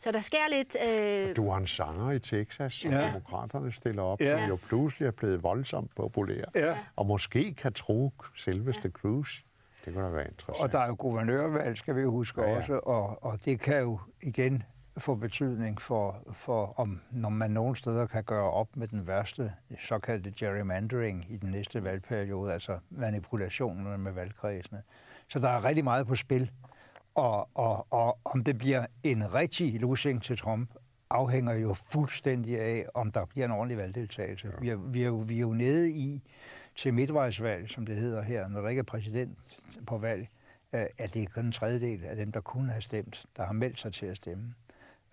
[0.00, 0.76] Så der sker lidt...
[0.86, 1.36] Øh...
[1.36, 3.06] Du har en sanger i Texas, som ja.
[3.06, 4.38] demokraterne stiller op, ja.
[4.38, 6.78] som jo pludselig er blevet voldsomt populær, ja.
[6.96, 8.90] og måske kan tro selveste ja.
[8.90, 9.40] Cruz.
[9.84, 10.64] Det kunne da være interessant.
[10.64, 12.56] Og der er jo guvernørvalg, skal vi huske ja, ja.
[12.56, 14.62] også, og, og det kan jo igen
[14.98, 19.52] få betydning for, for, om når man nogle steder kan gøre op med den værste
[19.78, 24.82] såkaldte gerrymandering i den næste valgperiode, altså manipulationerne med valgkredsene.
[25.28, 26.50] Så der er rigtig meget på spil.
[27.14, 30.70] Og, og, og om det bliver en rigtig losing til Trump,
[31.10, 34.48] afhænger jo fuldstændig af, om der bliver en ordentlig valgdeltagelse.
[34.48, 34.60] Ja.
[34.60, 36.22] Vi, er, vi, er jo, vi er jo nede i
[36.76, 39.38] til midtvejsvalg, som det hedder her, når der ikke er præsident
[39.86, 40.28] på valg,
[40.72, 43.80] at det er kun en tredjedel af dem, der kunne have stemt, der har meldt
[43.80, 44.54] sig til at stemme.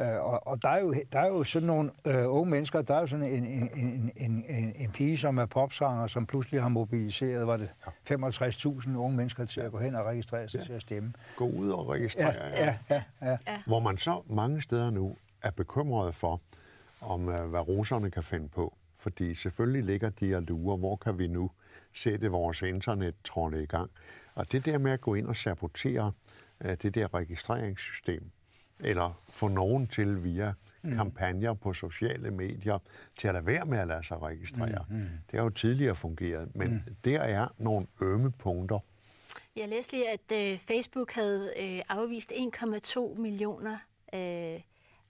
[0.02, 2.96] Øh, og, og der, er jo, der er jo sådan nogle øh, unge mennesker, der
[2.96, 6.62] er jo sådan en, en, en, en, en, en pige, som er popsanger, som pludselig
[6.62, 7.70] har mobiliseret, var det
[8.12, 10.66] 65.000 unge mennesker til at gå hen og registrere sig ja.
[10.66, 11.14] til at stemme.
[11.36, 12.66] Gå ud og registrere, ja.
[12.66, 13.38] ja, ja, ja.
[13.48, 13.62] ja.
[13.66, 16.42] Hvor man så mange steder nu er bekymret for,
[17.02, 18.76] om øh, hvad russerne kan finde på.
[18.98, 21.52] Fordi selvfølgelig ligger de og lurer, hvor kan vi nu
[21.94, 23.16] sætte vores internet
[23.64, 23.92] i gang.
[24.36, 26.12] Og det der med at gå ind og sabotere
[26.62, 28.32] øh, det der registreringssystem,
[28.80, 30.96] eller få nogen til via mm.
[30.96, 32.80] kampagner på sociale medier
[33.18, 34.86] til at lade være med at lade sig registrere.
[34.90, 34.96] Mm.
[34.96, 35.08] Mm.
[35.32, 36.96] Det har jo tidligere fungeret, men mm.
[37.06, 38.80] der er nogle ømme punkter.
[39.56, 43.78] Jeg læste lige, at øh, Facebook havde øh, afvist 1,2 millioner
[44.14, 44.62] øh,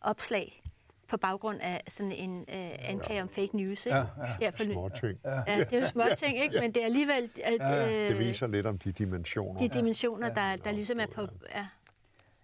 [0.01, 0.63] opslag
[1.07, 3.21] på baggrund af sådan en øh, anklage ja.
[3.21, 3.85] om fake news.
[3.85, 3.97] Ikke?
[3.97, 4.05] Ja,
[4.41, 4.51] ja.
[4.59, 5.19] ja små ting.
[5.25, 5.41] Ja.
[5.47, 6.59] ja, det er jo små ting, ikke?
[6.59, 7.29] men det er alligevel...
[7.43, 8.03] At, ja.
[8.03, 9.59] Øh, det viser lidt om de dimensioner.
[9.59, 11.27] De dimensioner, der, der ligesom er på...
[11.55, 11.65] Ja.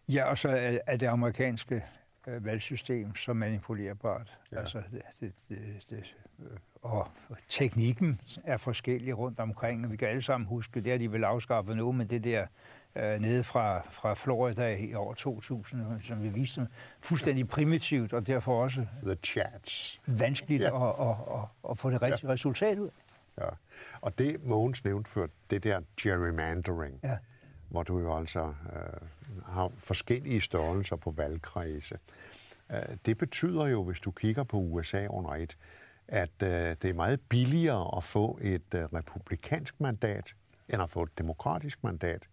[0.09, 1.83] Ja, og så er, er det amerikanske
[2.27, 4.37] øh, valgsystem så manipulerbart.
[4.51, 4.59] Ja.
[4.59, 7.07] Altså, det, det, det, det, øh, og
[7.49, 9.91] teknikken er forskellig rundt omkring.
[9.91, 12.47] Vi kan alle sammen huske, det er de vil afskaffe nu, men det der
[12.95, 16.67] øh, nede fra, fra Florida i år 2000, som vi viste,
[16.99, 20.01] fuldstændig primitivt, og derfor også The chats.
[20.05, 20.89] vanskeligt ja.
[20.89, 22.33] at, at, at, at få det rigtige ja.
[22.33, 22.89] resultat ud.
[23.37, 23.49] Ja,
[24.01, 27.17] og det Mogens nævnte før, det der gerrymandering, ja.
[27.69, 29.07] Hvor du jo altså øh,
[29.45, 31.97] har forskellige størrelser på valgkredse.
[32.71, 35.57] Øh, det betyder jo, hvis du kigger på USA under et,
[36.07, 40.33] at øh, det er meget billigere at få et øh, republikansk mandat,
[40.69, 42.23] end at få et demokratisk mandat.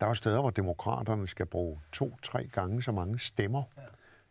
[0.00, 3.82] Der er jo steder, hvor demokraterne skal bruge to-tre gange så mange stemmer ja.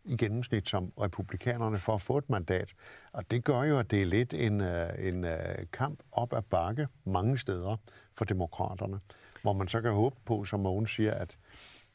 [0.04, 2.72] i gennemsnit som republikanerne for at få et mandat.
[3.12, 6.42] Og det gør jo, at det er lidt en, øh, en øh, kamp op ad
[6.42, 7.76] bakke mange steder
[8.14, 9.00] for demokraterne,
[9.42, 11.36] hvor man så kan håbe på, som Mogens siger, at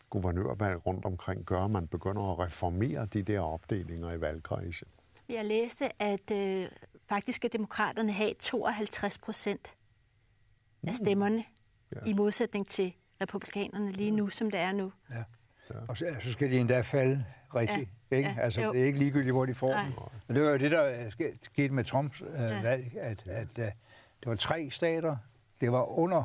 [0.10, 4.86] guvernørvalg rundt omkring gør, at man begynder at reformere de der opdelinger i valgkredse.
[5.29, 6.67] Jeg læste, at øh,
[7.10, 9.75] faktisk skal demokraterne have 52 procent
[10.83, 10.93] af mm.
[10.93, 11.97] stemmerne, mm.
[12.05, 12.10] ja.
[12.10, 14.91] i modsætning til republikanerne lige nu, som det er nu.
[15.12, 15.23] Ja.
[15.69, 15.79] Ja.
[15.88, 17.89] Og så, så skal de endda falde rigtigt.
[18.12, 18.15] Ja.
[18.15, 18.29] Ikke?
[18.29, 18.41] Ja.
[18.41, 19.83] Altså, det er ikke ligegyldigt, hvor de får Nej.
[19.83, 19.93] dem.
[20.27, 21.10] Men det var jo det, der
[21.41, 22.62] skete med Trumps øh, ja.
[22.62, 23.65] valg, at, at uh,
[24.19, 25.17] det var tre stater,
[25.62, 26.23] det var under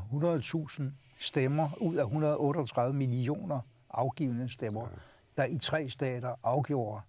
[0.78, 0.82] 100.000
[1.22, 5.42] stemmer ud af 138 millioner afgivende stemmer, ja.
[5.42, 7.00] der i tre stater afgjorde,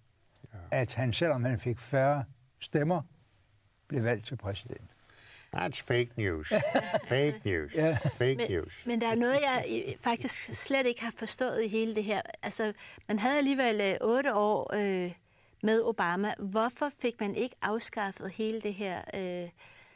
[0.54, 0.58] ja.
[0.70, 2.24] at han, selvom han fik færre
[2.60, 3.02] stemmer,
[3.88, 4.90] blev valgt til præsident.
[5.56, 6.48] That's fake news.
[7.08, 7.72] fake news.
[7.72, 7.98] Yeah.
[8.00, 8.82] Fake men, news.
[8.86, 12.22] Men der er noget, jeg faktisk slet ikke har forstået i hele det her.
[12.42, 12.72] Altså,
[13.08, 15.12] man havde alligevel øh, otte år øh,
[15.62, 16.34] med Obama.
[16.38, 19.48] Hvorfor fik man ikke afskaffet hele det her øh,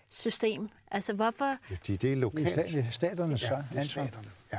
[0.08, 0.68] system?
[0.90, 1.56] Altså, hvorfor...
[1.70, 2.56] Ja, det, det er lokalt.
[2.56, 3.46] Det er staterne, så.
[3.46, 4.28] Ja, det er staterne.
[4.52, 4.58] Ja.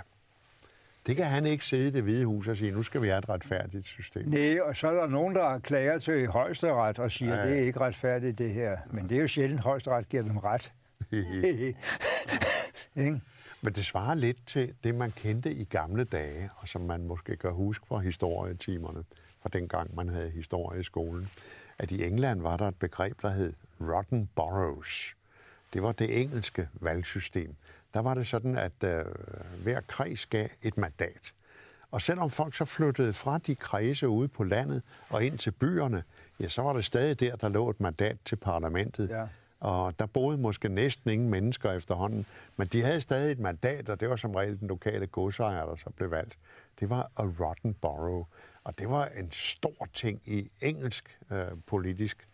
[1.07, 3.17] Det kan han ikke sidde i det hvide hus og sige, nu skal vi have
[3.17, 4.27] et retfærdigt system.
[4.27, 7.49] Nej, og så er der nogen, der klager til højesteret og siger, ja, ja.
[7.49, 8.77] det er ikke retfærdigt det her.
[8.91, 10.71] Men det er jo sjældent, højesteret giver dem ret.
[13.61, 17.35] Men det svarer lidt til det, man kendte i gamle dage, og som man måske
[17.35, 19.03] kan huske fra historietimerne,
[19.41, 21.29] fra dengang man havde historie i skolen,
[21.79, 25.15] at i England var der et begreb, der hed rotten boroughs.
[25.73, 27.55] Det var det engelske valgsystem.
[27.93, 29.05] Der var det sådan, at øh,
[29.63, 31.33] hver kreds gav et mandat.
[31.91, 36.03] Og selvom folk så flyttede fra de kredse ude på landet og ind til byerne,
[36.39, 39.09] ja, så var det stadig der, der lå et mandat til parlamentet.
[39.09, 39.27] Ja
[39.59, 42.25] og der boede måske næsten ingen mennesker efterhånden,
[42.57, 45.75] men de havde stadig et mandat, og det var som regel den lokale godsejer, der
[45.75, 46.37] så blev valgt.
[46.79, 48.25] Det var a rotten borough,
[48.63, 52.27] og det var en stor ting i engelsk øh, politisk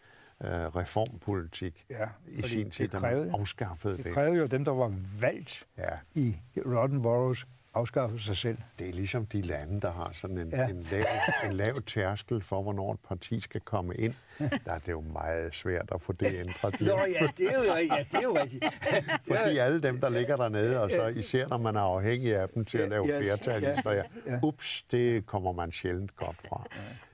[0.43, 4.05] øh, reformpolitik ja, i sin tid, da man afskaffede det.
[4.05, 5.89] Det krævede jo dem, der var valgt ja.
[6.15, 8.57] i rotten boroughs, afskaffe sig selv.
[8.79, 10.67] Det er ligesom de lande, der har sådan en, ja.
[10.67, 11.03] en, lav,
[11.45, 14.13] en lav tærskel for, hvornår et parti skal komme ind.
[14.39, 16.81] Der er det jo meget svært at få det ændret.
[16.81, 18.65] Nå ja, det er jo, ja, det er jo rigtigt.
[19.27, 22.65] Fordi alle dem, der ligger dernede, og så især når man er afhængig af dem
[22.65, 24.39] til at lave flertal, ja, ja, ja.
[24.43, 26.65] ups, det kommer man sjældent godt fra.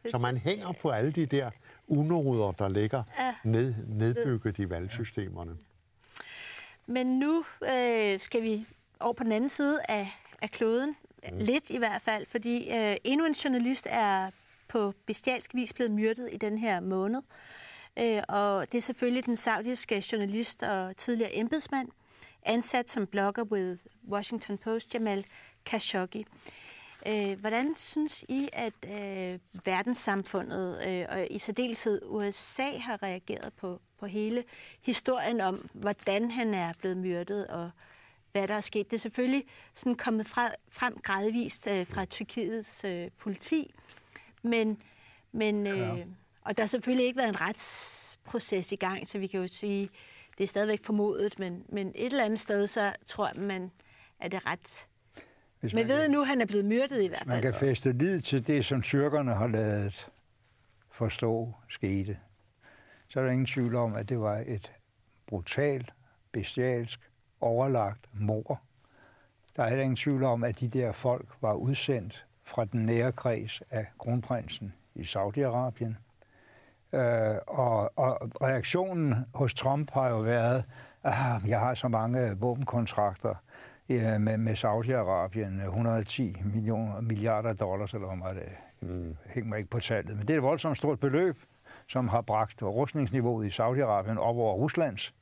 [0.09, 1.49] Så man hænger på alle de der
[1.91, 3.03] unoder, der ligger
[3.43, 5.57] ned, nedbygget i valgsystemerne.
[6.85, 8.65] Men nu øh, skal vi
[8.99, 10.95] over på den anden side af af kloden.
[11.31, 11.37] Mm.
[11.37, 14.29] Lidt i hvert fald, fordi øh, endnu en journalist er
[14.67, 17.21] på bestialsk vis blevet myrdet i den her måned.
[17.97, 21.89] Øh, og det er selvfølgelig den saudiske journalist og tidligere embedsmand,
[22.43, 23.77] ansat som blogger ved
[24.09, 25.25] Washington Post, Jamal
[25.65, 26.25] Khashoggi.
[27.05, 33.81] Øh, hvordan synes I, at øh, verdenssamfundet øh, og i særdeleshed USA har reageret på,
[33.99, 34.43] på hele
[34.81, 37.71] historien om, hvordan han er blevet myrdet og
[38.31, 38.91] hvad der er sket.
[38.91, 43.73] Det er selvfølgelig sådan kommet fra, frem gradvist øh, fra Tyrkiets øh, politi,
[44.41, 44.81] men,
[45.31, 46.03] men øh, ja.
[46.41, 49.89] og der har selvfølgelig ikke været en retsproces i gang, så vi kan jo sige,
[50.37, 53.71] det er stadigvæk formodet, men, men et eller andet sted, så tror man,
[54.19, 54.85] at det er ret
[55.61, 57.29] hvis man, man ved nu, at han er blevet myrdet i hvert fald.
[57.29, 60.09] Man kan fæste lid til det, som tyrkerne har lavet
[60.91, 62.17] forstå skete.
[63.07, 64.71] Så er der ingen tvivl om, at det var et
[65.27, 65.93] brutalt,
[66.31, 67.09] bestialsk
[67.41, 68.61] overlagt mor.
[69.55, 73.11] Der er heller ingen tvivl om, at de der folk var udsendt fra den nære
[73.11, 75.95] kreds af kronprinsen i Saudi-Arabien.
[76.93, 80.63] Øh, og, og reaktionen hos Trump har jo været,
[81.03, 83.35] at ah, jeg har så mange våbenkontrakter
[83.91, 88.49] øh, med, med Saudi-Arabien, 110 millioner, milliarder dollars, eller hvad det
[88.81, 89.17] mm.
[89.25, 90.17] hænger mig ikke på tallet.
[90.17, 91.37] Men det er et voldsomt stort beløb,
[91.87, 95.13] som har bragt rustningsniveauet i Saudi-Arabien op over Ruslands.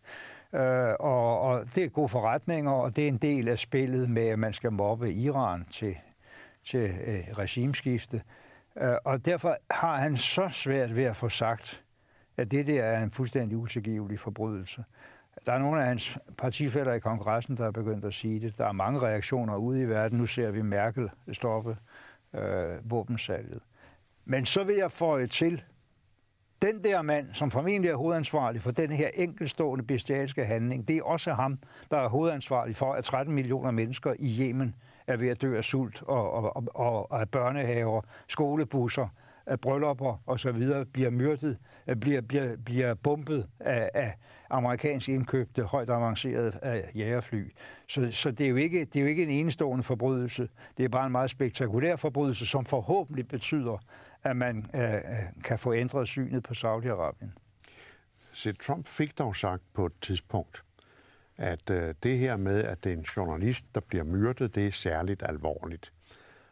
[0.54, 4.28] Øh, og, og det er gode forretninger, og det er en del af spillet med,
[4.28, 5.96] at man skal mobbe Iran til,
[6.66, 8.22] til øh, regimeskifte.
[8.78, 11.84] Øh, og derfor har han så svært ved at få sagt,
[12.38, 14.84] at det der er en fuldstændig utilgivelig forbrydelse.
[15.46, 18.58] Der er nogle af hans partifælder i kongressen, der er begyndt at sige det.
[18.58, 20.18] Der er mange reaktioner ude i verden.
[20.18, 21.78] Nu ser vi Merkel stoppe
[22.34, 23.60] øh, våbensalget.
[24.26, 25.64] Men så vil jeg føje til,
[26.62, 31.04] den der mand, som formentlig er hovedansvarlig for den her enkelstående bestialske handling, det er
[31.04, 31.60] også ham,
[31.92, 34.76] der er hovedansvarlig for, at 13 millioner mennesker i Yemen
[35.08, 39.08] er ved at dø af sult og, og, og, og af børnehaver, skolebusser,
[39.58, 44.16] bryllupper og så videre bliver myrdet, øh, bliver, bliver, bliver bombet af, af
[44.50, 47.54] amerikansk indkøbte, højt avancerede øh, af jægerfly.
[47.88, 50.50] Så, så det, er jo ikke, det er jo ikke en enestående forbrydelse.
[50.78, 53.84] Det er bare en meget spektakulær forbrydelse, som forhåbentlig betyder,
[54.24, 55.00] at man øh, øh
[55.44, 57.30] kan få ændret synet på Saudi-Arabien.
[58.32, 60.64] Så Trump fik dog sagt på et tidspunkt,
[61.38, 64.72] at øh, det her med, at det er en journalist, der bliver myrdet, det er
[64.72, 65.94] særligt alvorligt.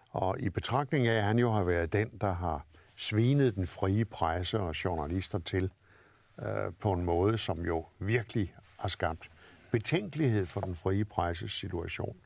[0.09, 2.65] Og i betragtning af, at han jo har været den, der har
[2.97, 5.71] svinet den frie presse og journalister til
[6.41, 9.29] øh, på en måde, som jo virkelig har skabt
[9.71, 12.17] betænkelighed for den frie presses situation,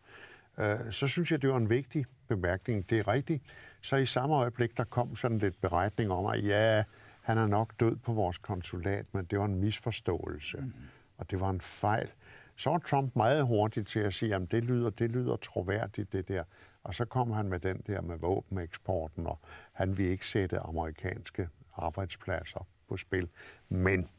[0.58, 2.90] øh, så synes jeg, det var en vigtig bemærkning.
[2.90, 3.44] Det er rigtigt.
[3.82, 6.84] Så i samme øjeblik, der kom sådan lidt beretning om, at ja,
[7.22, 10.74] han er nok død på vores konsulat, men det var en misforståelse, mm.
[11.18, 12.10] og det var en fejl.
[12.56, 16.28] Så var Trump meget hurtig til at sige, at det lyder, det lyder troværdigt, det
[16.28, 16.44] der.
[16.84, 19.40] Og så kom han med den der med våbeneksporten, og
[19.72, 23.30] han vil ikke sætte amerikanske arbejdspladser på spil.
[23.70, 24.10] Men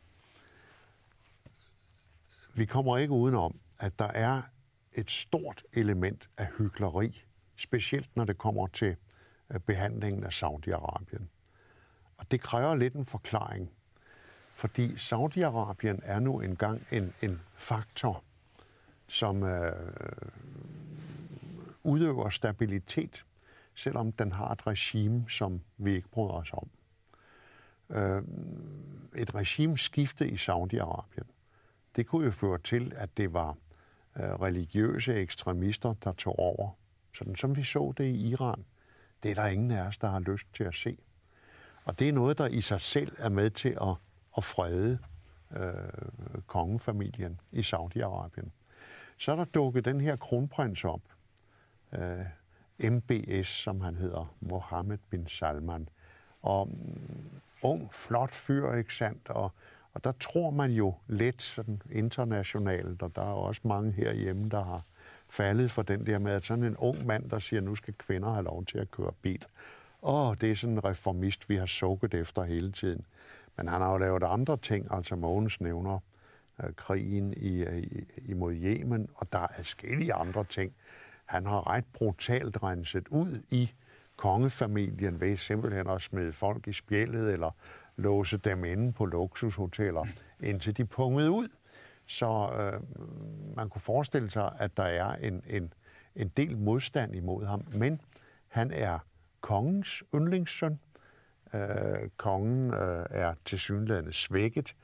[2.54, 4.42] vi kommer ikke udenom, at der er
[4.92, 7.24] et stort element af hykleri,
[7.56, 8.96] specielt når det kommer til
[9.50, 11.22] øh, behandlingen af Saudi-Arabien.
[12.18, 13.70] Og det kræver lidt en forklaring,
[14.54, 18.24] fordi Saudi-Arabien er nu engang en, en faktor,
[19.06, 19.72] som øh,
[21.84, 23.24] udøver stabilitet,
[23.74, 26.70] selvom den har et regime, som vi ikke bryder os om.
[27.96, 28.22] Øh,
[29.16, 31.26] et regimeskifte i Saudi-Arabien,
[31.96, 33.56] det kunne jo føre til, at det var
[34.16, 36.70] øh, religiøse ekstremister, der tog over.
[37.14, 38.64] Sådan som vi så det i Iran.
[39.22, 40.98] Det er der ingen af os, der har lyst til at se.
[41.84, 43.94] Og det er noget, der i sig selv er med til at,
[44.36, 44.98] at frede
[45.56, 45.72] øh,
[46.46, 48.48] kongefamilien i Saudi-Arabien.
[49.18, 51.00] Så er der dukket den her kronprins op,
[51.92, 55.88] øh, MBS, som han hedder, Mohammed bin Salman.
[56.42, 59.28] Og um, ung, flot fyr, ikke sandt?
[59.28, 59.52] Og,
[59.94, 64.64] og der tror man jo lidt sådan internationalt, og der er også mange herhjemme, der
[64.64, 64.82] har
[65.28, 68.32] faldet for den der med, at sådan en ung mand, der siger, nu skal kvinder
[68.32, 69.44] have lov til at køre bil.
[70.02, 73.04] Åh, det er sådan en reformist, vi har sukket efter hele tiden.
[73.56, 75.98] Men han har jo lavet andre ting, altså Mogens nævner
[76.62, 80.72] øh, krigen i, i, imod Yemen, og der er forskellige andre ting.
[81.32, 83.72] Han har ret brutalt renset ud i
[84.16, 87.50] kongefamilien ved simpelthen at smide folk i spjældet eller
[87.96, 90.06] låse dem inde på luksushoteller,
[90.40, 91.48] indtil de pungede ud.
[92.06, 92.80] Så øh,
[93.56, 95.72] man kunne forestille sig, at der er en, en,
[96.16, 97.64] en del modstand imod ham.
[97.74, 98.00] Men
[98.48, 98.98] han er
[99.40, 100.78] kongens yndlingssøn.
[101.54, 104.74] Øh, kongen øh, er tilsyneladende svækket.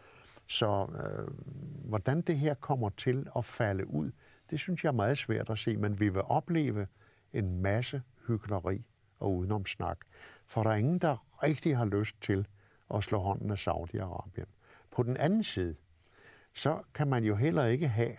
[0.46, 1.28] Så øh,
[1.88, 4.11] hvordan det her kommer til at falde ud,
[4.51, 6.86] det synes jeg er meget svært at se, men vi vil opleve
[7.32, 8.84] en masse hyggeleri
[9.20, 9.99] og udenomsnak.
[10.46, 12.46] For der er ingen, der rigtig har lyst til
[12.94, 14.49] at slå hånden af Saudi-Arabien.
[14.90, 15.76] På den anden side,
[16.55, 18.16] så kan man jo heller ikke have,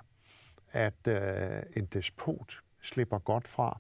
[0.71, 3.79] at øh, en despot slipper godt fra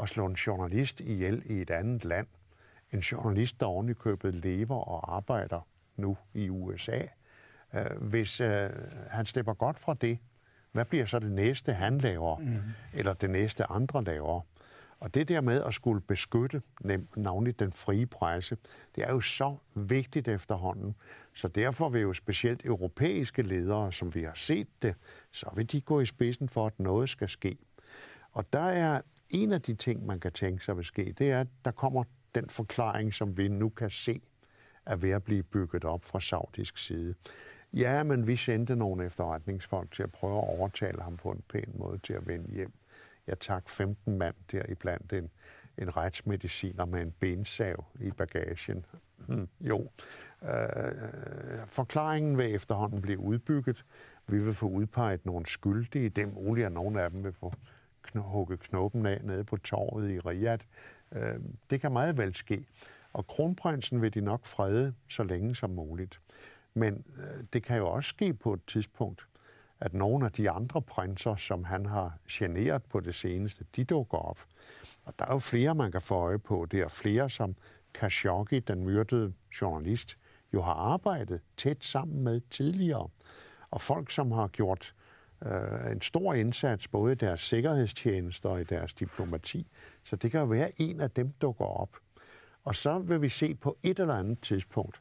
[0.00, 2.26] at slå en journalist ihjel i et andet land.
[2.92, 7.00] En journalist, der ovenikøbet lever og arbejder nu i USA.
[7.74, 8.70] Øh, hvis øh,
[9.10, 10.18] han slipper godt fra det,
[10.72, 12.56] hvad bliver så det næste, han laver, mm.
[12.94, 14.40] eller det næste, andre laver?
[15.00, 16.62] Og det der med at skulle beskytte
[17.16, 18.56] navnligt den frie presse,
[18.96, 20.94] det er jo så vigtigt efterhånden.
[21.34, 24.94] Så derfor vil jo specielt europæiske ledere, som vi har set det,
[25.32, 27.58] så vil de gå i spidsen for, at noget skal ske.
[28.32, 29.00] Og der er
[29.30, 32.04] en af de ting, man kan tænke sig vil ske, det er, at der kommer
[32.34, 34.20] den forklaring, som vi nu kan se,
[34.86, 37.14] er ved at blive bygget op fra saudisk side.
[37.74, 41.72] Ja, men vi sendte nogle efterretningsfolk til at prøve at overtale ham på en pæn
[41.74, 42.72] måde til at vende hjem.
[43.26, 45.30] Jeg tak 15 mand der iblandt en,
[45.78, 48.84] en retsmediciner med en bensav i bagagen.
[49.16, 49.88] Hmm, jo,
[50.42, 50.48] øh,
[51.66, 53.84] forklaringen vil efterhånden blive udbygget.
[54.26, 56.08] Vi vil få udpeget nogle skyldige.
[56.08, 57.52] Det er muligt, at nogle af dem vil få
[58.08, 60.64] kn- hugget knoppen af nede på torvet i Riyadh.
[61.12, 61.34] Øh,
[61.70, 62.64] det kan meget vel ske.
[63.12, 66.20] Og kronprinsen vil de nok frede så længe som muligt.
[66.74, 69.26] Men øh, det kan jo også ske på et tidspunkt,
[69.80, 74.18] at nogle af de andre prinser, som han har generet på det seneste, de dukker
[74.18, 74.38] op.
[75.04, 76.66] Og der er jo flere, man kan få øje på.
[76.70, 77.54] Det er flere, som
[77.94, 80.18] Khashoggi, den myrdede journalist,
[80.54, 83.08] jo har arbejdet tæt sammen med tidligere.
[83.70, 84.94] Og folk, som har gjort
[85.46, 89.66] øh, en stor indsats både i deres sikkerhedstjenester og i deres diplomati.
[90.04, 91.96] Så det kan jo være, at en af dem dukker op.
[92.64, 95.00] Og så vil vi se på et eller andet tidspunkt,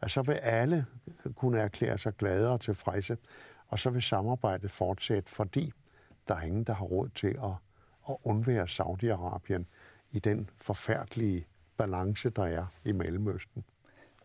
[0.00, 0.86] at så vil alle
[1.36, 3.16] kunne erklære sig glade og tilfredse,
[3.68, 5.72] og så vil samarbejdet fortsætte, fordi
[6.28, 7.52] der er ingen, der har råd til at,
[8.08, 9.64] at undvære Saudi-Arabien
[10.10, 11.46] i den forfærdelige
[11.76, 13.64] balance, der er i Mellemøsten.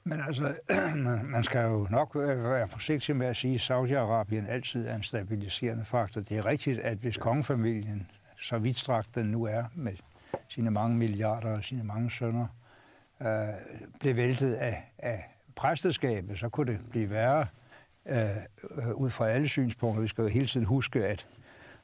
[0.03, 0.55] Men altså,
[1.33, 5.03] man skal jo nok øh, være forsigtig med at sige, at Saudi-Arabien altid er en
[5.03, 6.21] stabiliserende faktor.
[6.21, 9.93] Det er rigtigt, at hvis kongefamilien, så vidtstrakt den nu er, med
[10.49, 12.47] sine mange milliarder og sine mange sønner,
[13.21, 13.27] øh,
[13.99, 17.47] blev væltet af, af præsteskabet, så kunne det blive værre
[18.05, 18.17] øh,
[18.77, 20.01] øh, ud fra alle synspunkter.
[20.01, 21.25] Vi skal jo hele tiden huske, at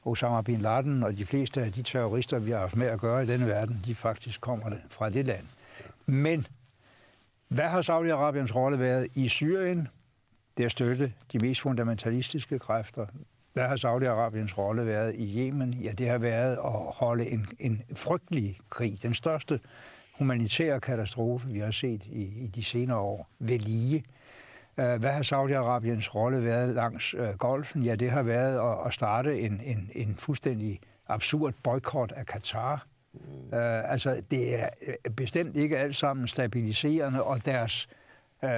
[0.05, 3.23] Osama Bin Laden og de fleste af de terrorister, vi har haft med at gøre
[3.23, 5.45] i denne verden, de faktisk kommer fra det land.
[6.05, 6.47] Men
[7.47, 9.87] hvad har Saudi-Arabiens rolle været i Syrien?
[10.57, 13.05] Det at støtte de mest fundamentalistiske kræfter.
[13.53, 15.73] Hvad har Saudi-Arabiens rolle været i Yemen?
[15.73, 19.59] Ja, det har været at holde en, en frygtelig krig, den største
[20.19, 24.03] humanitære katastrofe, vi har set i, i de senere år, ved lige.
[24.77, 27.83] Øh, hvad har Saudi-Arabiens rolle været langs uh, golfen?
[27.83, 32.85] Ja, det har været at, at starte en, en, en fuldstændig absurd boykot af Katar.
[33.13, 33.19] Mm.
[33.19, 34.69] Uh, altså, det er
[35.15, 37.87] bestemt ikke alt sammen stabiliserende, og deres
[38.43, 38.49] uh,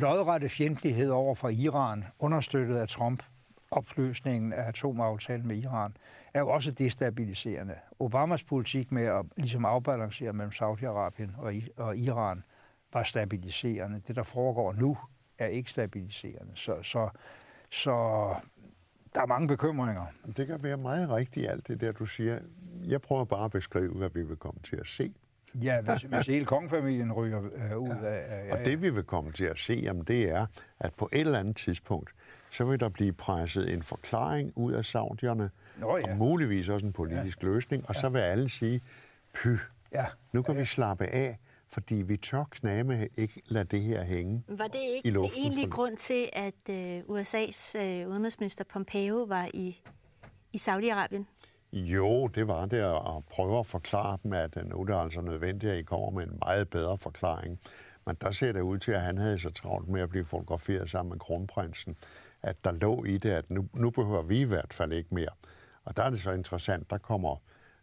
[0.00, 3.22] lodrette fjendtlighed over for Iran, understøttet af Trump,
[3.70, 5.96] opløsningen af atomaftalen med Iran,
[6.36, 7.74] er jo også destabiliserende.
[7.98, 12.42] Obamas politik med at ligesom afbalancere mellem Saudi-Arabien og, og Iran
[12.92, 14.02] var stabiliserende.
[14.08, 14.98] Det, der foregår nu,
[15.38, 16.52] er ikke stabiliserende.
[16.54, 17.08] Så, så,
[17.70, 17.92] så
[19.14, 20.06] der er mange bekymringer.
[20.36, 22.38] Det kan være meget rigtigt alt det der, du siger.
[22.84, 25.14] Jeg prøver bare at beskrive, hvad vi vil komme til at se.
[25.54, 28.06] Ja, hvis, hvis hele kongefamilien ryger øh, ud ja.
[28.06, 28.28] af...
[28.28, 28.52] Ja, ja.
[28.52, 30.46] Og det vi vil komme til at se, jamen, det er,
[30.80, 32.10] at på et eller andet tidspunkt,
[32.50, 36.10] så vil der blive presset en forklaring ud af saudierne, Nå, ja.
[36.10, 37.46] og muligvis også en politisk ja.
[37.48, 38.00] løsning, og ja.
[38.00, 38.80] så vil alle sige,
[39.34, 39.48] py,
[39.92, 40.06] ja.
[40.32, 40.60] nu kan ja.
[40.60, 45.08] vi slappe af, fordi vi tør kname ikke lade det her hænge Var det ikke
[45.08, 45.42] i luften.
[45.42, 49.82] egentlig grund til, at uh, USA's uh, udenrigsminister Pompeo var i,
[50.52, 51.24] i Saudi-Arabien?
[51.72, 55.72] Jo, det var det, at prøve at forklare dem, at nu er det altså nødvendigt,
[55.72, 57.60] at I kommer med en meget bedre forklaring.
[58.06, 60.90] Men der ser det ud til, at han havde så travlt med at blive fotograferet
[60.90, 61.96] sammen med kronprinsen,
[62.42, 65.28] at der lå i det, at nu, nu behøver vi i hvert fald ikke mere.
[65.86, 67.42] Og der er det så interessant, der kommer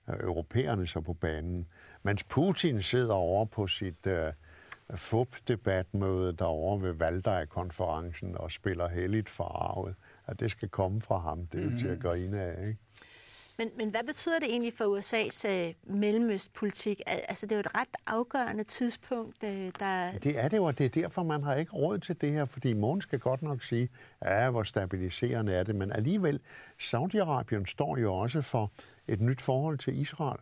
[0.10, 1.68] øh, europæerne så på banen.
[2.04, 4.34] Mens Putin sidder over på sit øh,
[4.96, 9.96] FUP-debatmøde derovre ved Valdaj-konferencen og spiller heldigt farvet,
[10.28, 11.78] at det skal komme fra ham, det er jo mm.
[11.78, 12.02] til at mhm.
[12.02, 12.80] grine af, ikke?
[13.58, 17.02] Men, men hvad betyder det egentlig for USA's øh, mellemøstpolitik?
[17.08, 20.12] Altså, det er jo et ret afgørende tidspunkt, øh, der...
[20.12, 22.46] Det er det jo, og det er derfor, man har ikke råd til det her,
[22.46, 23.90] fordi morgen skal godt nok sige,
[24.26, 26.40] ja, hvor stabiliserende er det, men alligevel,
[26.82, 28.72] Saudi-Arabien står jo også for
[29.08, 30.40] et nyt forhold til Israel.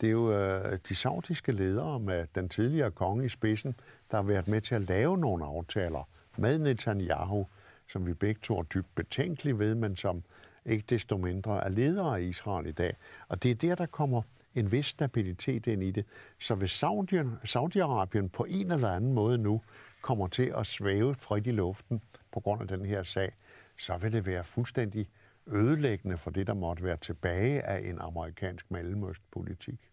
[0.00, 3.74] Det er jo øh, de saudiske ledere med den tidligere konge i spidsen,
[4.10, 7.46] der har været med til at lave nogle aftaler med Netanyahu,
[7.88, 10.22] som vi begge to er dybt betænkelige ved, men som
[10.66, 12.96] ikke desto mindre er ledere af Israel i dag.
[13.28, 14.22] Og det er der, der kommer
[14.54, 16.04] en vis stabilitet ind i det.
[16.38, 16.84] Så hvis
[17.44, 19.62] Saudi-Arabien på en eller anden måde nu
[20.02, 22.00] kommer til at svæve frit i luften
[22.32, 23.32] på grund af den her sag,
[23.76, 25.08] så vil det være fuldstændig
[25.46, 29.90] ødelæggende for det, der måtte være tilbage af en amerikansk mellemøstpolitik.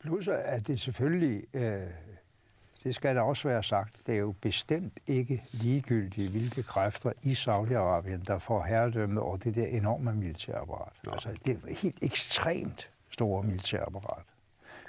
[0.00, 1.82] Plus er det selvfølgelig øh,
[2.84, 7.32] det skal der også være sagt, det er jo bestemt ikke ligegyldigt, hvilke kræfter i
[7.32, 10.92] Saudi-Arabien, der får herredømme over det der enorme militærapparat.
[11.06, 11.12] Ja.
[11.12, 14.24] Altså, det er helt ekstremt store militærapparat,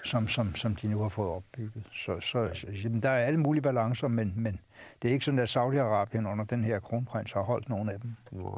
[0.03, 1.83] som, som, som de nu har fået opbygget.
[1.93, 4.59] Så, så, så jamen, der er alle mulige balancer, men, men
[5.01, 8.15] det er ikke sådan, at Saudi-Arabien under den her kronprins har holdt nogen af dem.
[8.31, 8.51] Nej.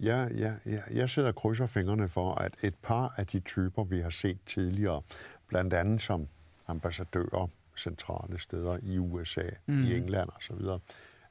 [0.00, 3.84] Ja, ja, ja, jeg sidder og krydser fingrene for, at et par af de typer,
[3.84, 5.02] vi har set tidligere,
[5.48, 6.28] blandt andet som
[6.68, 7.48] ambassadører
[7.80, 9.84] centrale steder i USA, mm.
[9.84, 10.80] i England og så videre,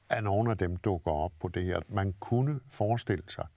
[0.09, 1.79] at nogle af dem dukker op på det her.
[1.89, 3.47] Man kunne forestille sig,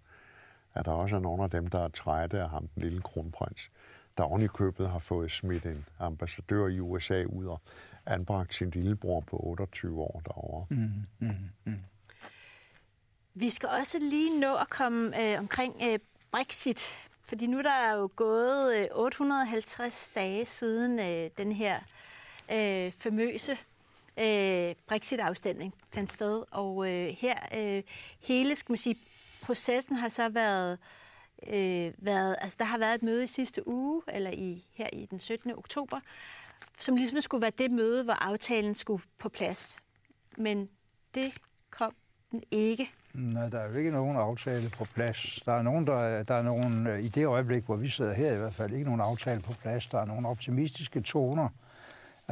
[0.74, 3.70] at der også er nogle af dem, der er trætte af ham, den lille kronprins,
[4.16, 7.60] der oven i købet har fået smidt en ambassadør i USA ud og
[8.06, 10.66] anbragt sin lillebror på 28 år derovre.
[10.70, 11.84] Mm, mm, mm.
[13.34, 15.98] Vi skal også lige nå at komme øh, omkring øh,
[16.32, 21.80] Brexit, fordi nu der er jo gået øh, 850 dage siden øh, den her
[22.50, 23.56] øh, famøse
[24.18, 26.42] øh, Brexit-afstemning fandt sted.
[26.50, 27.82] Og øh, her øh,
[28.20, 28.96] hele, skal man sige,
[29.42, 30.78] processen har så været,
[31.46, 35.06] øh, været, altså der har været et møde i sidste uge, eller i her i
[35.06, 35.58] den 17.
[35.58, 36.00] oktober,
[36.78, 39.76] som ligesom skulle være det møde, hvor aftalen skulle på plads.
[40.36, 40.68] Men
[41.14, 41.32] det
[41.70, 41.94] kom
[42.30, 42.90] den ikke.
[43.14, 45.42] Nej, der er jo ikke nogen aftale på plads.
[45.46, 48.34] Der er nogen, der, der er nogen, øh, i det øjeblik, hvor vi sidder her
[48.34, 49.86] i hvert fald, ikke nogen aftale på plads.
[49.86, 51.48] Der er nogle optimistiske toner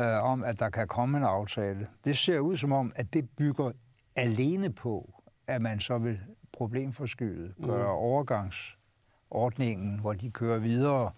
[0.01, 1.89] øh, om, at der kan komme en aftale.
[2.05, 3.73] Det ser ud som om, at det bygger
[4.17, 6.21] alene på, at man så vil
[6.53, 7.99] problemforskyde, gøre mm.
[7.99, 11.11] overgangsordningen, hvor de kører videre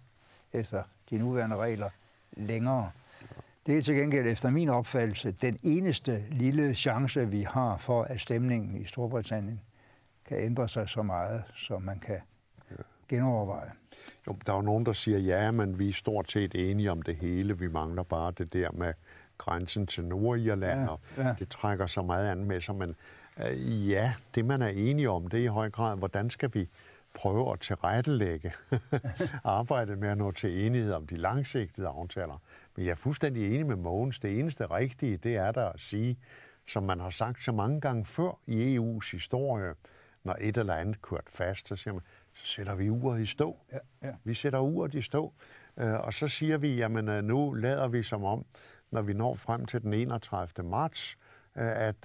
[0.53, 1.91] efter de nuværende regler,
[2.37, 2.91] længere.
[3.67, 8.21] Det er til gengæld efter min opfattelse den eneste lille chance, vi har for, at
[8.21, 9.61] stemningen i Storbritannien
[10.25, 12.21] kan ændre sig så meget, som man kan
[13.09, 13.73] genoverveje.
[14.27, 17.03] Jo, der er jo nogen, der siger, ja, men vi er stort set enige om
[17.03, 17.59] det hele.
[17.59, 18.95] Vi mangler bare det der med
[19.39, 21.35] grænsen til Nordirland, ja, og ja.
[21.39, 22.75] det trækker så meget an med sig.
[22.75, 22.97] Men
[23.39, 26.69] øh, ja, det man er enige om, det er i høj grad, hvordan skal vi
[27.15, 28.53] prøve at tilrettelægge
[29.45, 32.43] arbejdet med at nå til enighed om de langsigtede aftaler.
[32.77, 34.19] Men jeg er fuldstændig enig med Mogens.
[34.19, 36.19] Det eneste rigtige, det er der at sige,
[36.67, 39.75] som man har sagt så mange gange før i EU's historie,
[40.25, 42.03] når et eller andet kørt fast, så siger man,
[42.45, 43.59] sætter vi uret i stå.
[43.73, 44.15] Ja, ja.
[44.25, 45.33] Vi sætter uret i stå,
[45.77, 48.45] øh, og så siger vi, jamen øh, nu lader vi som om,
[48.91, 50.69] når vi når frem til den 31.
[50.69, 51.19] marts,
[51.57, 51.97] øh, at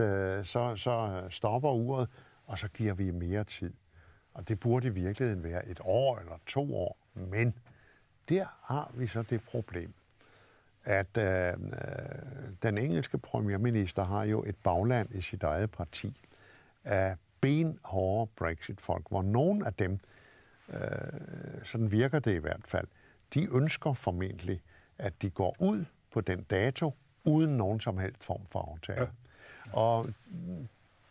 [0.47, 2.09] så, så stopper uret,
[2.45, 3.73] og så giver vi mere tid.
[4.33, 6.97] Og det burde i virkeligheden være et år eller to år.
[7.13, 7.53] Men
[8.29, 9.93] der har vi så det problem,
[10.83, 11.53] at øh,
[12.63, 16.27] den engelske premierminister har jo et bagland i sit eget parti
[16.83, 19.99] af benhårde Brexit-folk, hvor nogen af dem,
[20.69, 20.79] øh,
[21.63, 22.87] sådan virker det i hvert fald,
[23.33, 24.61] de ønsker formentlig,
[24.97, 29.11] at de går ud på den dato, uden nogen som helst form for aftale.
[29.65, 29.73] Ja.
[29.73, 30.09] Og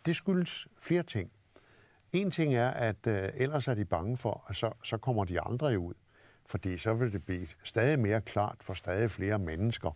[0.05, 1.31] det skyldes flere ting.
[2.13, 5.41] En ting er, at øh, ellers er de bange for, at så, så kommer de
[5.41, 5.93] aldrig ud.
[6.45, 9.91] Fordi så vil det blive stadig mere klart for stadig flere mennesker,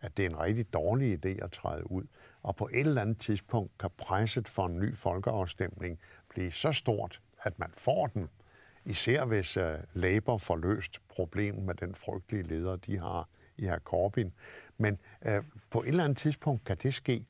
[0.00, 2.04] at det er en rigtig dårlig idé at træde ud.
[2.42, 5.98] Og på et eller andet tidspunkt kan presset for en ny folkeafstemning
[6.28, 8.28] blive så stort, at man får den.
[8.84, 9.62] Især hvis uh,
[9.92, 14.30] Labour får løst problemet med den frygtelige leder, de har i her Corbyn.
[14.78, 15.32] Men uh,
[15.70, 17.24] på et eller andet tidspunkt kan det ske.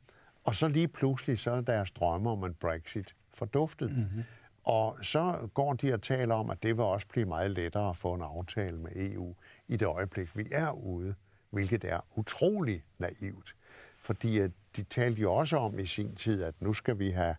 [0.44, 3.90] Og så lige pludselig så er deres drømme om en Brexit forduftet.
[3.90, 4.22] Mm-hmm.
[4.64, 7.96] Og så går de og taler om, at det vil også blive meget lettere at
[7.96, 9.34] få en aftale med EU
[9.68, 11.14] i det øjeblik, vi er ude,
[11.50, 13.54] hvilket er utrolig naivt.
[13.98, 17.36] Fordi at de talte jo også om i sin tid, at nu skal vi have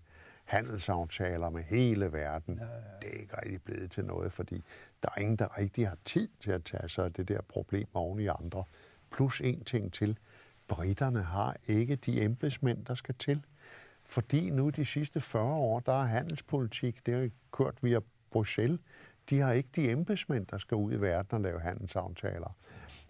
[0.53, 2.57] handelsaftaler med hele verden.
[2.57, 2.69] Ja, ja.
[3.01, 4.63] Det er ikke rigtig blevet til noget, fordi
[5.03, 7.87] der er ingen, der rigtig har tid til at tage sig af det der problem
[7.93, 8.63] oven i andre.
[9.11, 10.17] Plus en ting til.
[10.67, 13.45] Britterne har ikke de embedsmænd, der skal til.
[14.03, 17.99] Fordi nu de sidste 40 år, der er handelspolitik, det har kørt via
[18.31, 18.79] Bruxelles.
[19.29, 22.55] De har ikke de embedsmænd, der skal ud i verden og lave handelsaftaler.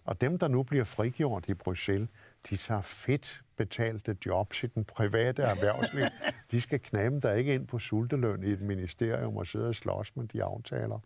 [0.04, 2.08] Og dem, der nu bliver frigjort i Bruxelles,
[2.50, 6.04] de tager fedt betalte jobs i den private erhvervsliv.
[6.50, 10.16] de skal knamme der ikke ind på sulteløn i et ministerium og sidde og slås
[10.16, 10.98] med de aftaler.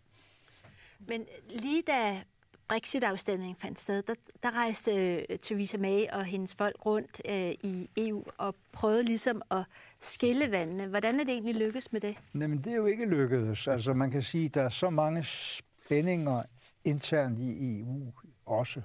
[0.99, 2.21] Men lige da
[2.69, 7.89] Brexit-afstemningen fandt sted, der, der rejste uh, Theresa May og hendes folk rundt uh, i
[7.97, 9.63] EU og prøvede ligesom at
[9.99, 10.87] skille vandene.
[10.87, 12.15] Hvordan er det egentlig lykkedes med det?
[12.35, 13.67] Jamen, det er jo ikke lykkedes.
[13.67, 16.43] Altså, man kan sige, at der er så mange spændinger
[16.83, 18.13] internt i EU
[18.45, 18.81] også,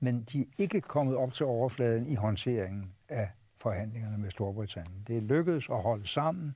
[0.00, 5.04] men de er ikke kommet op til overfladen i håndteringen af forhandlingerne med Storbritannien.
[5.06, 6.54] Det er lykkedes at holde sammen.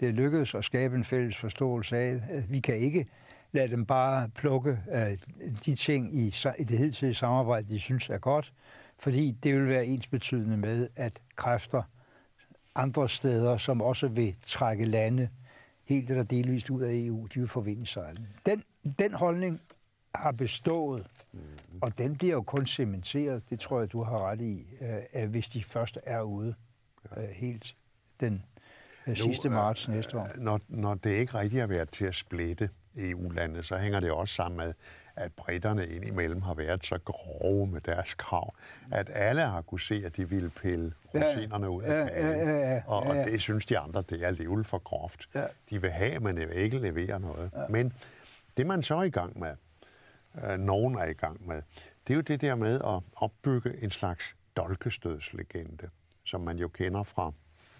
[0.00, 3.06] Det er lykkedes at skabe en fælles forståelse af, at vi kan ikke
[3.52, 5.18] lade dem bare plukke øh,
[5.66, 8.52] de ting i, i det hidtidige samarbejde, de synes er godt,
[8.98, 11.82] fordi det vil være ens betydende med, at kræfter
[12.74, 15.28] andre steder, som også vil trække lande
[15.84, 18.16] helt eller delvist ud af EU, de vil forvinde sig.
[18.46, 18.62] Den,
[18.98, 19.60] den holdning
[20.14, 21.06] har bestået,
[21.72, 21.78] mm.
[21.82, 24.66] og den bliver jo kun cementeret, det tror jeg, du har ret i,
[25.14, 26.54] uh, hvis de først er ude
[27.16, 27.76] uh, helt
[28.20, 28.44] den
[29.06, 30.28] uh, sidste marts næste år.
[30.36, 34.34] Når, når det ikke rigtig har været til at splitte, EU-lande, så hænger det også
[34.34, 34.74] sammen med,
[35.16, 38.54] at britterne indimellem har været så grove med deres krav,
[38.90, 42.30] at alle har kunne se, at de ville pille rosinerne ud af kagen.
[42.30, 45.28] Ja, ja, ja, ja, og, og det synes de andre, det er alligevel for groft.
[45.34, 45.44] Ja.
[45.70, 47.50] De vil have, men de vil ikke levere noget.
[47.56, 47.66] Ja.
[47.68, 47.92] Men
[48.56, 49.54] det man så er i gang med,
[50.44, 51.62] øh, nogen er i gang med,
[52.06, 55.88] det er jo det der med at opbygge en slags dolkestødslegende,
[56.24, 57.32] som man jo kender fra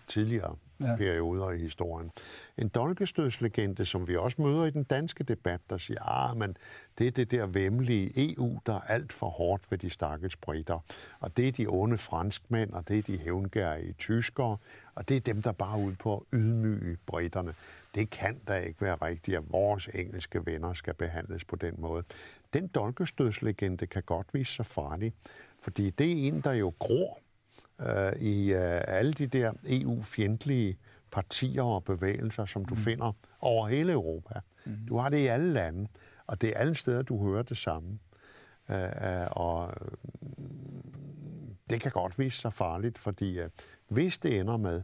[0.09, 0.96] tidligere ja.
[0.96, 2.11] perioder i historien.
[2.59, 6.56] En dolkestødslegende, som vi også møder i den danske debat, der siger, ah, men
[6.98, 10.78] det er det der vemmelige EU, der er alt for hårdt ved de stakkels britter.
[11.20, 14.56] Og det er de onde franskmænd, og det er de hævngærige tyskere,
[14.94, 17.54] og det er dem, der bare er ude på at ydmyge britterne.
[17.94, 22.04] Det kan da ikke være rigtigt, at vores engelske venner skal behandles på den måde.
[22.53, 25.12] Den dolkestødslegende kan godt vise sig farlig,
[25.61, 27.18] fordi det er en, der jo gror
[27.80, 30.78] øh, i øh, alle de der EU-fjendtlige
[31.11, 32.80] partier og bevægelser, som du mm.
[32.80, 34.40] finder over hele Europa.
[34.64, 34.76] Mm.
[34.88, 35.88] Du har det i alle lande,
[36.26, 37.99] og det er alle steder, du hører det samme.
[38.70, 39.74] Øh, øh og
[41.70, 43.49] det kan godt vise sig farligt, fordi øh,
[43.88, 44.82] hvis det ender med,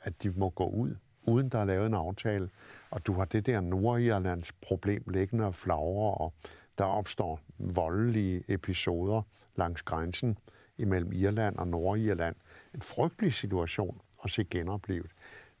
[0.00, 2.50] at de må gå ud, uden der er lavet en aftale,
[2.90, 6.34] og du har det der Nordirlands problem liggende og flagre, og
[6.78, 9.22] der opstår voldelige episoder
[9.56, 10.38] langs grænsen,
[10.78, 12.36] imellem Irland og Nordirland.
[12.74, 15.10] En frygtelig situation at se genoplevet.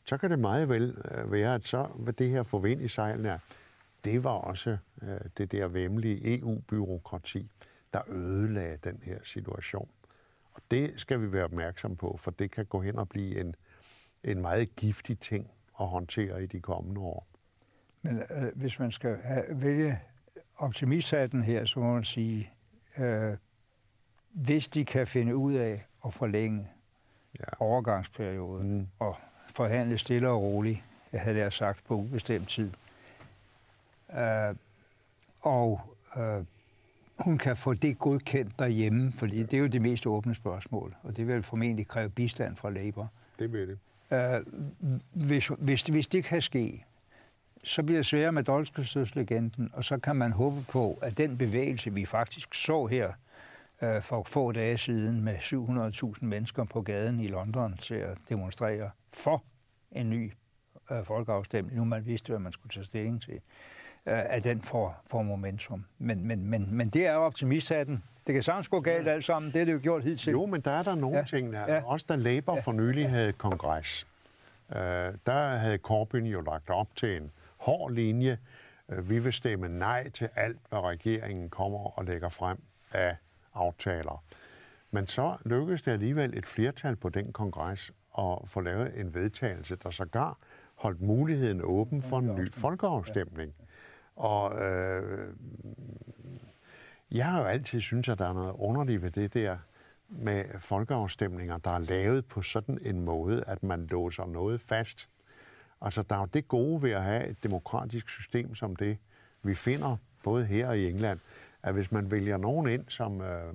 [0.04, 2.88] Så kan det meget vel øh, være, at så hvad det her få vind i
[2.88, 3.40] sejlene
[4.06, 7.50] det var også øh, det der vemmelige EU-byråkrati,
[7.92, 9.88] der ødelagde den her situation.
[10.52, 13.54] Og det skal vi være opmærksom på, for det kan gå hen og blive en,
[14.24, 15.50] en meget giftig ting
[15.80, 17.26] at håndtere i de kommende år.
[18.02, 20.00] Men øh, hvis man skal have, vælge
[20.58, 22.50] optimisthatten her, så må man sige,
[22.98, 23.36] øh,
[24.32, 26.68] hvis de kan finde ud af at forlænge
[27.38, 27.44] ja.
[27.58, 28.86] overgangsperioden mm.
[28.98, 29.16] og
[29.54, 30.82] forhandle stille og roligt,
[31.12, 32.70] jeg havde jeg sagt, på ubestemt tid,
[34.12, 34.54] øh,
[35.40, 35.80] og
[36.16, 36.44] øh,
[37.18, 41.16] hun kan få det godkendt derhjemme, fordi det er jo det mest åbne spørgsmål, og
[41.16, 43.08] det vil formentlig kræve bistand fra Labour.
[43.38, 43.78] Det vil det.
[44.10, 44.46] Øh,
[45.12, 46.84] hvis, hvis, hvis det kan ske,
[47.66, 51.94] så bliver det sværere med Dolskestødslegenden, og så kan man håbe på, at den bevægelse,
[51.94, 53.12] vi faktisk så her
[53.82, 58.90] øh, for få dage siden med 700.000 mennesker på gaden i London til at demonstrere
[59.12, 59.42] for
[59.92, 60.32] en ny
[60.90, 63.34] øh, folkeafstemning, nu man vidste, hvad man skulle tage stilling til,
[64.06, 65.84] øh, at den får, får momentum.
[65.98, 68.02] Men, men, men, men det er optimisthatten.
[68.26, 69.52] Det kan sagtens gå galt alt sammen.
[69.52, 70.30] Det er det jo gjort hidtil.
[70.30, 71.24] Jo, men der er der nogle ja.
[71.24, 71.52] ting.
[71.52, 71.74] Der.
[71.74, 71.82] Ja.
[71.84, 72.60] Også da Labour ja.
[72.60, 74.06] for nylig havde kongres,
[74.72, 74.78] øh,
[75.26, 78.38] der havde Corbyn jo lagt op til en hård linje.
[78.88, 82.58] Øh, vi vil stemme nej til alt, hvad regeringen kommer og lægger frem
[82.92, 83.16] af
[83.54, 84.24] aftaler.
[84.90, 89.76] Men så lykkedes det alligevel et flertal på den kongres at få lavet en vedtagelse,
[89.76, 90.38] der sågar
[90.74, 93.54] holdt muligheden åben for en ny folkeafstemning.
[94.16, 95.34] Og øh,
[97.10, 99.58] jeg har jo altid syntes, at der er noget underligt ved det der
[100.08, 105.08] med folkeafstemninger, der er lavet på sådan en måde, at man låser noget fast.
[105.80, 108.98] Altså, der er jo det gode ved at have et demokratisk system som det,
[109.42, 111.18] vi finder både her og i England,
[111.62, 113.54] at hvis man vælger nogen ind, som øh,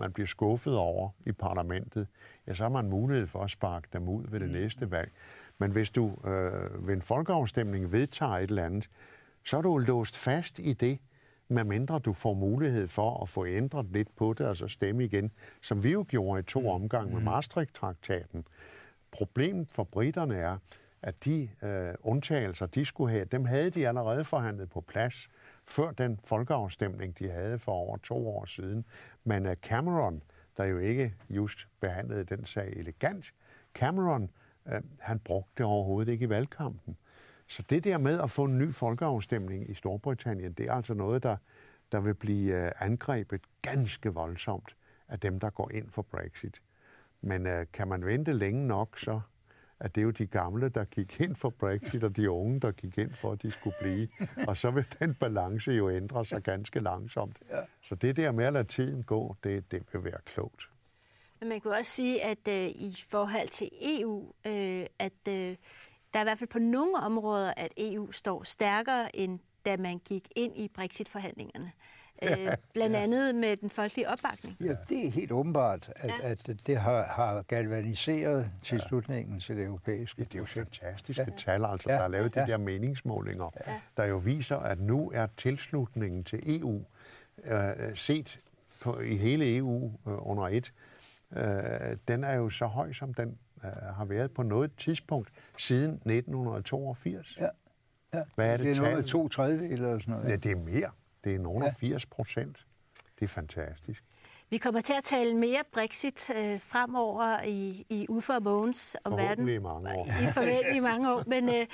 [0.00, 2.06] man bliver skuffet over i parlamentet,
[2.46, 4.54] ja, så har man mulighed for at sparke dem ud ved det mm.
[4.54, 5.10] næste valg.
[5.58, 8.90] Men hvis du øh, ved en folkeafstemning vedtager et eller andet,
[9.44, 10.98] så er du låst fast i det,
[11.48, 15.30] medmindre du får mulighed for at få ændret lidt på det, og så stemme igen,
[15.62, 16.66] som vi jo gjorde i to mm.
[16.66, 17.24] omgange med mm.
[17.24, 18.44] Maastricht-traktaten.
[19.10, 20.58] Problemet for britterne er,
[21.02, 25.28] at de øh, undtagelser, de skulle have, dem havde de allerede forhandlet på plads
[25.66, 28.84] før den folkeafstemning, de havde for over to år siden.
[29.24, 30.22] Men øh, Cameron,
[30.56, 33.34] der jo ikke just behandlede den sag elegant,
[33.74, 34.30] Cameron,
[34.66, 36.96] øh, han brugte det overhovedet ikke i valgkampen.
[37.46, 41.22] Så det der med at få en ny folkeafstemning i Storbritannien, det er altså noget,
[41.22, 41.36] der,
[41.92, 44.76] der vil blive øh, angrebet ganske voldsomt
[45.08, 46.62] af dem, der går ind for Brexit.
[47.20, 49.20] Men øh, kan man vente længe nok, så
[49.82, 52.72] at det er jo de gamle, der gik ind for Brexit, og de unge, der
[52.72, 54.08] gik ind for, at de skulle blive.
[54.48, 57.38] Og så vil den balance jo ændre sig ganske langsomt.
[57.50, 57.60] Ja.
[57.82, 60.68] Så det der med at lade tiden gå, det, det vil være klogt.
[61.40, 65.56] Men man kunne også sige, at øh, i forhold til EU, øh, at øh,
[66.12, 69.98] der er i hvert fald på nogle områder, at EU står stærkere, end da man
[69.98, 72.01] gik ind i Brexit-forhandlingerne øh,
[72.74, 74.56] blandt andet med den folkelige opbakning.
[74.60, 76.28] Ja, det er helt åbenbart, at, ja.
[76.28, 79.40] at det har, har galvaniseret tilslutningen ja.
[79.40, 81.36] til det europæiske ja, Det er jo fantastiske ja.
[81.36, 81.96] tal, altså, ja.
[81.96, 82.42] der er lavet ja.
[82.42, 83.80] de der meningsmålinger, ja.
[83.96, 86.84] der jo viser, at nu er tilslutningen til EU
[87.44, 88.40] øh, set
[88.80, 90.72] på, i hele EU øh, under et,
[91.36, 91.44] øh,
[92.08, 97.36] den er jo så høj, som den øh, har været på noget tidspunkt siden 1982.
[97.40, 97.48] Ja.
[98.14, 98.20] Ja.
[98.34, 100.30] Hvad er det, det er noget to tredje eller sådan noget.
[100.30, 100.90] Ja, det er mere.
[101.24, 102.66] Det er nogle af 80 procent.
[103.18, 104.04] Det er fantastisk.
[104.50, 109.12] Vi kommer til at tale mere Brexit øh, fremover i, i Uffe og Mogens om
[109.12, 109.48] verden.
[109.48, 110.06] i mange år.
[110.06, 111.22] I forhåbentlig i mange år.
[111.26, 111.66] Men øh,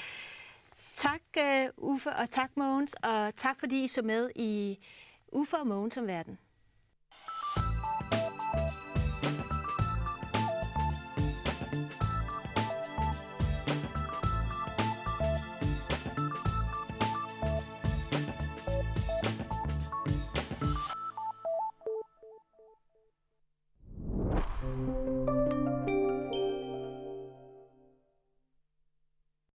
[0.94, 4.78] tak øh, Uffe og tak Mogens, og tak fordi I så med i
[5.32, 6.38] Uffe og Mogens om verden.